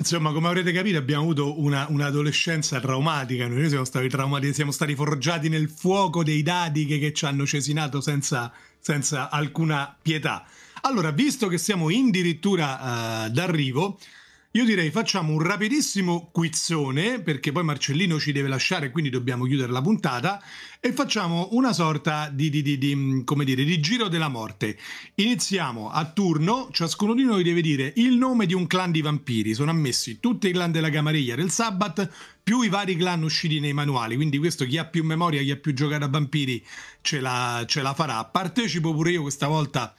Insomma, 0.00 0.32
come 0.32 0.48
avrete 0.48 0.72
capito, 0.72 0.96
abbiamo 0.96 1.24
avuto 1.24 1.60
una, 1.60 1.86
un'adolescenza 1.90 2.80
traumatica. 2.80 3.46
Noi 3.46 3.68
siamo 3.68 3.84
stati 3.84 4.08
traumatici, 4.08 4.54
siamo 4.54 4.70
stati 4.70 4.94
forgiati 4.94 5.50
nel 5.50 5.68
fuoco 5.68 6.24
dei 6.24 6.42
dadi 6.42 6.86
che, 6.86 6.98
che 6.98 7.12
ci 7.12 7.26
hanno 7.26 7.44
cesinato 7.44 8.00
senza, 8.00 8.50
senza 8.78 9.28
alcuna 9.28 9.94
pietà. 10.00 10.46
Allora, 10.82 11.10
visto 11.10 11.48
che 11.48 11.58
siamo 11.58 11.88
addirittura 11.88 13.26
uh, 13.26 13.28
d'arrivo, 13.28 13.98
io 14.54 14.64
direi 14.64 14.90
facciamo 14.90 15.32
un 15.32 15.42
rapidissimo 15.42 16.28
quizzone, 16.32 17.20
perché 17.20 17.52
poi 17.52 17.62
Marcellino 17.62 18.18
ci 18.18 18.32
deve 18.32 18.48
lasciare, 18.48 18.90
quindi 18.90 19.08
dobbiamo 19.08 19.44
chiudere 19.44 19.70
la 19.70 19.80
puntata, 19.80 20.42
e 20.80 20.92
facciamo 20.92 21.50
una 21.52 21.72
sorta 21.72 22.28
di, 22.32 22.50
di, 22.50 22.60
di, 22.60 22.76
di, 22.76 23.22
come 23.24 23.44
dire, 23.44 23.62
di 23.62 23.78
giro 23.78 24.08
della 24.08 24.26
morte. 24.26 24.76
Iniziamo 25.14 25.88
a 25.90 26.04
turno, 26.04 26.68
ciascuno 26.72 27.14
di 27.14 27.22
noi 27.22 27.44
deve 27.44 27.60
dire 27.60 27.92
il 27.96 28.16
nome 28.16 28.46
di 28.46 28.54
un 28.54 28.66
clan 28.66 28.90
di 28.90 29.02
vampiri. 29.02 29.54
Sono 29.54 29.70
ammessi 29.70 30.18
tutti 30.18 30.48
i 30.48 30.52
clan 30.52 30.72
della 30.72 30.90
Camariglia 30.90 31.36
del 31.36 31.50
Sabbat, 31.50 32.10
più 32.42 32.62
i 32.62 32.68
vari 32.68 32.96
clan 32.96 33.22
usciti 33.22 33.60
nei 33.60 33.72
manuali, 33.72 34.16
quindi 34.16 34.38
questo 34.38 34.64
chi 34.64 34.78
ha 34.78 34.84
più 34.84 35.04
memoria, 35.04 35.42
chi 35.42 35.52
ha 35.52 35.56
più 35.58 35.72
giocato 35.74 36.06
a 36.06 36.08
vampiri 36.08 36.66
ce 37.02 37.20
la, 37.20 37.62
ce 37.68 37.82
la 37.82 37.94
farà. 37.94 38.24
Partecipo 38.24 38.92
pure 38.94 39.12
io 39.12 39.22
questa 39.22 39.46
volta 39.46 39.94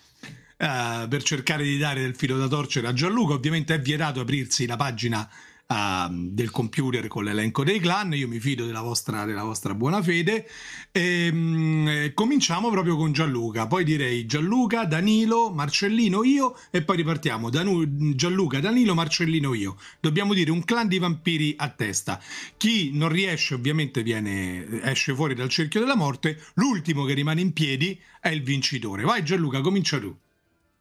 uh, 0.62 1.07
per 1.07 1.24
cercare 1.24 1.64
di 1.64 1.78
dare 1.78 2.01
del 2.01 2.16
filo 2.16 2.38
da 2.38 2.47
torcere 2.47 2.88
a 2.88 2.93
Gianluca. 2.93 3.34
Ovviamente 3.34 3.74
è 3.74 3.82
vietato 3.82 4.20
aprirsi 4.20 4.66
la 4.68 4.76
pagina 4.76 5.28
uh, 5.68 5.74
del 6.09 6.51
computer 6.51 7.07
con 7.07 7.24
l'elenco 7.24 7.64
dei 7.64 7.80
clan. 7.80 8.14
Io 8.14 8.28
mi 8.28 8.39
fido 8.39 8.66
della 8.66 8.82
vostra, 8.82 9.26
della 9.26 9.43
vostra 9.43 9.74
buona 9.74 10.01
fede. 10.01 10.47
E, 10.91 11.30
um, 11.32 12.14
cominciamo 12.14 12.70
proprio 12.70 12.95
con 12.95 13.12
Gianluca. 13.12 13.66
Poi 13.66 13.84
direi 13.84 14.26
Gianluca, 14.28 14.86
Danilo, 14.86 15.49
Marcellino, 15.51 16.24
io 16.24 16.55
e 16.70 16.84
poi 16.84 16.97
ripartiamo. 16.97 17.49
Danu- 17.49 18.16
Gianluca, 18.16 18.59
Danilo, 18.59 18.93
Marcellino, 18.93 19.53
io. 19.55 19.78
Dobbiamo 19.99 20.34
dire 20.34 20.51
un 20.51 20.64
clan 20.64 20.88
di 20.88 20.99
vampiri 20.99 21.55
a 21.57 21.70
testa. 21.70 22.22
Chi 22.55 22.91
non 22.93 23.09
riesce, 23.09 23.55
ovviamente, 23.55 24.03
viene, 24.03 24.82
esce 24.84 25.16
fuori 25.16 25.34
dal 25.34 25.49
cerchio 25.49 25.80
della 25.80 25.95
morte. 25.95 26.39
L'ultimo 26.55 27.03
che 27.05 27.14
rimane 27.14 27.41
in 27.41 27.51
piedi 27.51 27.99
è 28.20 28.30
il 28.30 28.43
vincitore. 28.43 29.03
Vai 29.03 29.24
Gianluca, 29.24 29.62
comincia 29.62 29.99
tu. 29.99 30.16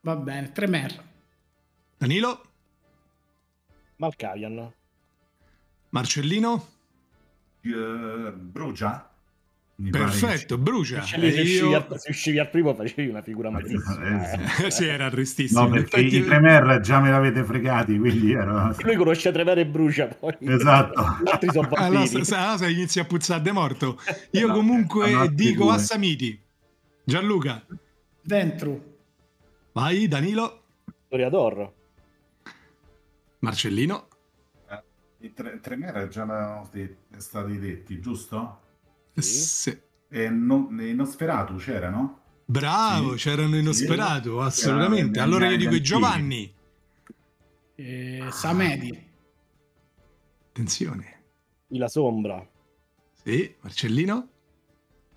Va 0.03 0.17
bene, 0.17 0.51
Tremer. 0.53 1.05
Danilo? 1.99 2.43
Malkavian. 3.97 4.73
Marcellino? 5.91 6.69
Uh, 7.63 8.33
brucia? 8.33 9.11
Mi 9.77 9.91
Perfetto, 9.91 10.59
brucia. 10.59 11.03
Se, 11.03 11.17
eh, 11.17 11.43
io... 11.43 11.75
al, 11.75 11.99
se 11.99 12.11
uscivi 12.11 12.39
al 12.39 12.51
primo 12.51 12.75
facevi 12.75 13.09
una 13.09 13.23
figura 13.23 13.51
malissima. 13.51 14.39
Eh, 14.59 14.71
sì, 14.73 14.87
era 14.87 15.09
tristissimo. 15.09 15.63
No, 15.63 15.71
perché 15.71 16.01
Infatti... 16.01 16.17
i 16.19 16.25
Tremer 16.25 16.81
già 16.81 17.01
me 17.01 17.11
l'avete 17.11 17.45
fregati, 17.45 17.99
quindi 17.99 18.33
ero... 18.33 18.75
Lui 18.79 18.97
conosce 18.97 19.33
Tremer 19.33 19.59
e 19.59 19.67
brucia 19.67 20.07
poi. 20.07 20.37
Esatto. 20.41 21.19
Gli 21.25 21.31
altri 21.31 21.51
sono 21.51 21.69
bambini. 21.69 22.09
Allora, 22.09 22.57
se 22.59 22.71
inizi 22.71 23.01
a 23.01 23.05
puzzare 23.05 23.43
de 23.43 23.53
morto. 23.53 23.99
Io 24.33 24.47
no, 24.47 24.53
comunque 24.55 25.31
dico 25.33 25.71
Assamiti. 25.71 26.39
Gianluca. 27.03 27.65
Dentro. 28.21 28.90
Vai, 29.73 30.09
Danilo. 30.09 30.63
Toreador. 31.09 31.73
Marcellino. 33.41 34.09
Eh, 34.69 34.83
I 35.19 35.33
tre, 35.33 35.61
tre 35.61 35.77
mera 35.77 36.09
già 36.09 36.65
stati 37.17 37.59
detti, 37.59 38.01
giusto? 38.01 38.61
Sì. 39.15 39.23
sì. 39.23 39.81
E 40.09 40.29
non, 40.29 40.75
Nosferatu 40.75 41.57
c'erano? 41.57 42.19
Bravo, 42.45 43.17
sì. 43.17 43.29
c'erano 43.29 43.57
i 43.57 43.63
Nosferatu, 43.63 44.41
sì. 44.41 44.47
assolutamente. 44.47 45.21
Allora 45.21 45.49
io 45.49 45.57
dico 45.57 45.75
i 45.75 45.83
Giovanni. 45.83 46.53
Eh, 47.77 48.29
Samedi. 48.31 49.09
Attenzione. 50.49 51.23
La 51.69 51.87
Sombra. 51.87 52.45
Sì, 53.23 53.55
Marcellino. 53.61 54.29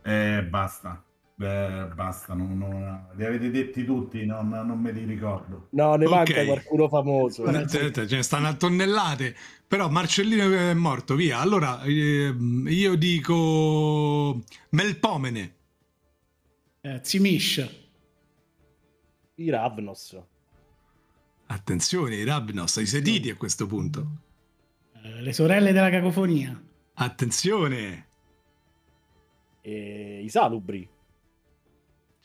Eh, 0.04 0.44
basta. 0.44 1.04
Beh, 1.36 1.88
basta, 1.96 2.36
non, 2.36 2.58
non, 2.58 3.08
li 3.16 3.26
avete 3.26 3.50
detti 3.50 3.84
tutti, 3.84 4.24
non, 4.24 4.50
non, 4.50 4.80
me 4.80 4.92
li 4.92 5.04
ricordo. 5.04 5.68
No, 5.72 5.96
ne 5.96 6.06
okay. 6.06 6.18
manca 6.18 6.46
qualcuno 6.46 6.88
famoso. 6.88 7.68
Ce 7.68 8.06
ne 8.08 8.22
stanno 8.22 8.48
a 8.50 8.54
tonnellate, 8.54 9.36
però 9.68 9.90
Marcellino 9.90 10.52
è 10.54 10.74
morto, 10.76 11.16
via. 11.16 11.40
Allora, 11.40 11.82
eh, 11.84 12.36
io 12.68 12.96
dico 12.96 14.44
Melpomene. 14.70 15.56
Eh, 16.82 17.00
Zimish. 17.02 17.82
I 19.36 19.50
Ravnos. 19.50 20.22
Attenzione, 21.48 22.16
i 22.16 22.26
Ravnos, 22.26 22.76
i 22.76 22.86
sediti 22.86 23.32
a 23.32 23.36
questo 23.36 23.66
punto. 23.66 24.08
Eh, 25.02 25.22
le 25.22 25.34
sorelle 25.34 25.72
della 25.72 25.90
cacofonia. 25.90 26.62
Attenzione. 26.94 28.08
E 29.62 30.22
I 30.24 30.30
Salubri. 30.30 30.93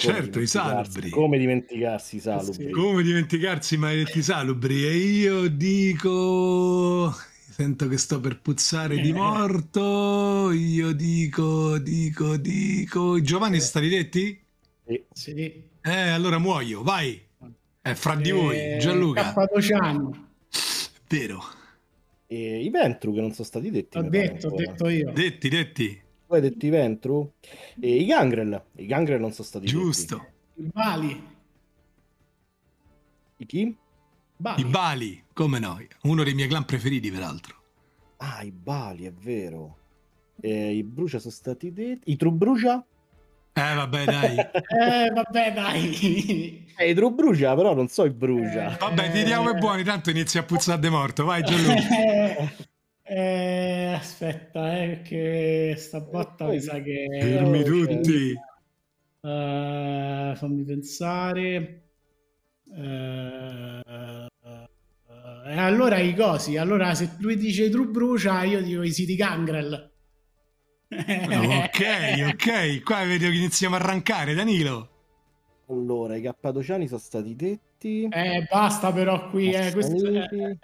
Certo, 0.00 0.38
i 0.38 0.46
salubri. 0.46 1.10
Come 1.10 1.38
dimenticarsi 1.38 2.16
i 2.16 2.20
salubri? 2.20 2.70
Come 2.70 3.02
dimenticarsi 3.02 3.74
i 3.74 3.78
maledetti 3.78 4.22
salubri? 4.22 4.86
E 4.86 4.94
io 4.94 5.48
dico... 5.48 7.12
Sento 7.50 7.88
che 7.88 7.98
sto 7.98 8.20
per 8.20 8.40
puzzare 8.40 9.00
di 9.00 9.10
morto. 9.12 10.52
Io 10.52 10.92
dico, 10.92 11.78
dico, 11.78 12.36
dico... 12.36 13.20
Giovanni 13.20 13.56
sono 13.56 13.68
stati 13.70 13.88
detti? 13.88 14.40
Sì. 14.86 15.04
sì. 15.12 15.62
Eh, 15.82 16.08
allora 16.10 16.38
muoio, 16.38 16.84
vai. 16.84 17.20
È 17.82 17.92
fra 17.94 18.14
di 18.14 18.30
voi, 18.30 18.56
eh, 18.56 18.76
Gianluca. 18.78 19.22
Cappadociani. 19.22 20.26
Vero. 21.08 21.42
E 22.28 22.62
I 22.62 22.70
Ventru 22.70 23.12
che 23.12 23.20
non 23.20 23.32
sono 23.32 23.48
stati 23.48 23.68
detti. 23.68 23.98
Ho 23.98 24.02
detto, 24.02 24.46
ho 24.46 24.54
detto 24.54 24.88
io. 24.88 25.10
Detti, 25.10 25.48
detti 25.48 26.06
tu 26.28 26.34
hai 26.34 26.42
detto 26.42 26.66
i 26.66 26.68
Ventru 26.68 27.32
e 27.80 27.96
i 27.96 28.04
Gangrel. 28.04 28.62
I 28.76 28.84
Gangrel 28.84 29.18
non 29.18 29.32
sono 29.32 29.48
stati 29.48 29.66
Giusto. 29.66 30.16
Detti. 30.54 30.66
I 30.66 30.70
Bali. 30.70 31.28
I 33.38 33.46
chi? 33.46 33.76
Bali. 34.36 34.60
I 34.60 34.64
Bali, 34.66 35.24
come 35.32 35.58
noi. 35.58 35.88
Uno 36.02 36.22
dei 36.22 36.34
miei 36.34 36.48
clan 36.48 36.66
preferiti, 36.66 37.10
peraltro. 37.10 37.56
Ah, 38.18 38.42
i 38.42 38.50
Bali, 38.50 39.06
è 39.06 39.12
vero. 39.12 39.76
E 40.38 40.74
I 40.74 40.82
Brucia 40.82 41.18
sono 41.18 41.32
stati 41.32 41.72
detti. 41.72 42.10
I 42.10 42.16
Trubrucia? 42.16 42.84
Eh, 43.54 43.74
vabbè, 43.74 44.04
dai. 44.04 44.36
eh, 44.36 45.10
vabbè, 45.10 45.52
dai. 45.54 46.66
Eh, 46.76 46.90
i 46.90 46.94
True 46.94 47.10
Brucia, 47.10 47.54
però 47.54 47.72
non 47.74 47.88
so 47.88 48.04
i 48.04 48.10
Brucia. 48.10 48.74
Eh, 48.74 48.76
vabbè, 48.78 49.12
tiriamo 49.12 49.50
e 49.50 49.58
buoni, 49.58 49.82
tanto 49.82 50.10
inizia 50.10 50.40
a 50.40 50.44
puzzare 50.44 50.78
di 50.78 50.90
morto. 50.90 51.24
Vai, 51.24 51.42
Gianluca. 51.42 52.66
Eh, 53.10 53.94
aspetta, 53.94 54.82
eh, 54.82 55.00
che 55.00 55.74
sta 55.78 56.00
botta 56.00 56.46
mi 56.46 56.60
sa 56.60 56.78
che... 56.82 57.06
Fermi 57.18 57.64
tutti! 57.64 58.34
Uh, 59.20 60.34
fammi 60.34 60.62
pensare... 60.66 61.84
Uh, 62.66 63.80
uh, 63.80 64.66
allora 65.56 65.96
i 65.98 66.14
cosi, 66.14 66.58
allora 66.58 66.94
se 66.94 67.12
lui 67.20 67.36
dice 67.38 67.70
True 67.70 67.86
Brucia, 67.86 68.42
io 68.42 68.60
dico 68.60 68.82
i 68.82 68.92
City 68.92 69.14
Gangrel. 69.14 69.90
ok, 70.90 72.30
ok, 72.32 72.82
qua 72.82 73.04
vedo 73.04 73.30
che 73.30 73.36
iniziamo 73.36 73.76
a 73.76 73.78
arrancare, 73.78 74.34
Danilo. 74.34 74.90
Allora, 75.68 76.14
i 76.14 76.20
Cappadociani 76.20 76.86
sono 76.86 77.00
stati 77.00 77.34
detti. 77.34 78.06
Eh, 78.10 78.46
basta 78.50 78.92
però 78.92 79.30
qui, 79.30 79.50
eh, 79.50 79.72
questo... 79.72 79.96
Eh, 79.96 80.58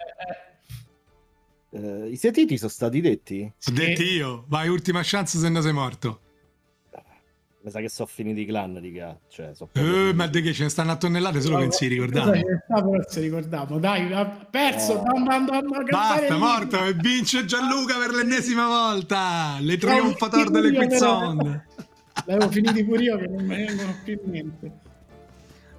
eh, 1.75 1.79
Uh, 1.79 2.05
I 2.09 2.15
setiti 2.15 2.57
sono 2.57 2.69
stati 2.69 3.01
detti? 3.01 3.51
Sono 3.57 3.77
detti 3.77 4.03
io. 4.03 4.45
Vai, 4.47 4.69
ultima 4.69 5.01
chance 5.03 5.37
se 5.37 5.49
no 5.49 5.61
sei 5.61 5.73
morto. 5.73 6.21
Mi 7.65 7.71
sa 7.71 7.79
che 7.79 7.89
sono 7.89 8.07
finiti 8.07 8.41
i 8.41 8.45
clan, 8.45 8.79
dica. 8.79 9.19
Cioè, 9.27 9.55
so 9.55 9.69
eh, 9.73 10.13
ma 10.13 10.27
di 10.27 10.41
che 10.43 10.53
ce 10.53 10.63
ne 10.63 10.69
stanno 10.69 10.91
a 10.91 10.97
tonnellate 10.97 11.41
solo 11.41 11.57
no, 11.57 11.65
che 11.65 11.71
si 11.71 11.87
ricordavano. 11.87 12.39
Però 12.67 12.99
si 13.07 13.19
ricordavo. 13.21 13.79
Dai, 13.79 14.13
ha 14.13 14.25
perso. 14.25 14.93
Oh. 14.93 15.03
Andando, 15.03 15.51
Basta, 15.89 16.37
morto. 16.37 16.85
E 16.85 16.93
vince 16.93 17.45
Gianluca 17.45 17.97
per 17.97 18.11
l'ennesima 18.11 18.67
volta. 18.67 19.57
Le 19.59 19.77
trionfator 19.77 20.51
delle 20.51 20.71
Quizzon. 20.73 21.63
L'avevo 22.25 22.51
finiti 22.51 22.85
pure 22.85 23.01
io 23.01 23.17
che 23.17 23.27
non 23.27 23.43
mi 23.43 23.55
vengono 23.55 23.95
più 24.03 24.19
niente. 24.25 24.71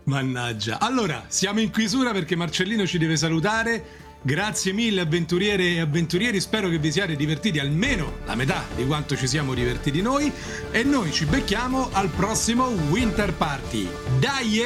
Mannaggia. 0.04 0.80
Allora, 0.80 1.26
siamo 1.28 1.60
in 1.60 1.70
chiusura 1.70 2.10
perché 2.10 2.34
Marcellino 2.34 2.84
ci 2.84 2.98
deve 2.98 3.16
salutare. 3.16 3.84
Grazie 4.22 4.72
mille 4.72 5.02
avventuriere 5.02 5.62
e 5.64 5.80
avventurieri, 5.80 6.40
spero 6.40 6.68
che 6.68 6.78
vi 6.78 6.90
siate 6.90 7.14
divertiti 7.14 7.58
almeno 7.58 8.14
la 8.24 8.34
metà 8.34 8.64
di 8.74 8.84
quanto 8.84 9.16
ci 9.16 9.26
siamo 9.26 9.54
divertiti 9.54 10.02
noi 10.02 10.32
e 10.70 10.82
noi 10.82 11.12
ci 11.12 11.26
becchiamo 11.26 11.90
al 11.92 12.08
prossimo 12.08 12.66
Winter 12.90 13.32
Party. 13.34 13.88
Dai! 14.18 14.60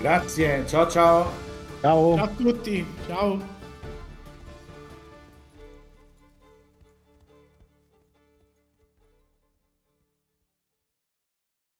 Grazie, 0.00 0.64
ciao 0.66 0.88
ciao. 0.90 1.32
Ciao. 1.80 2.16
Ciao 2.16 2.24
a 2.24 2.28
tutti, 2.28 2.86
ciao. 3.06 3.53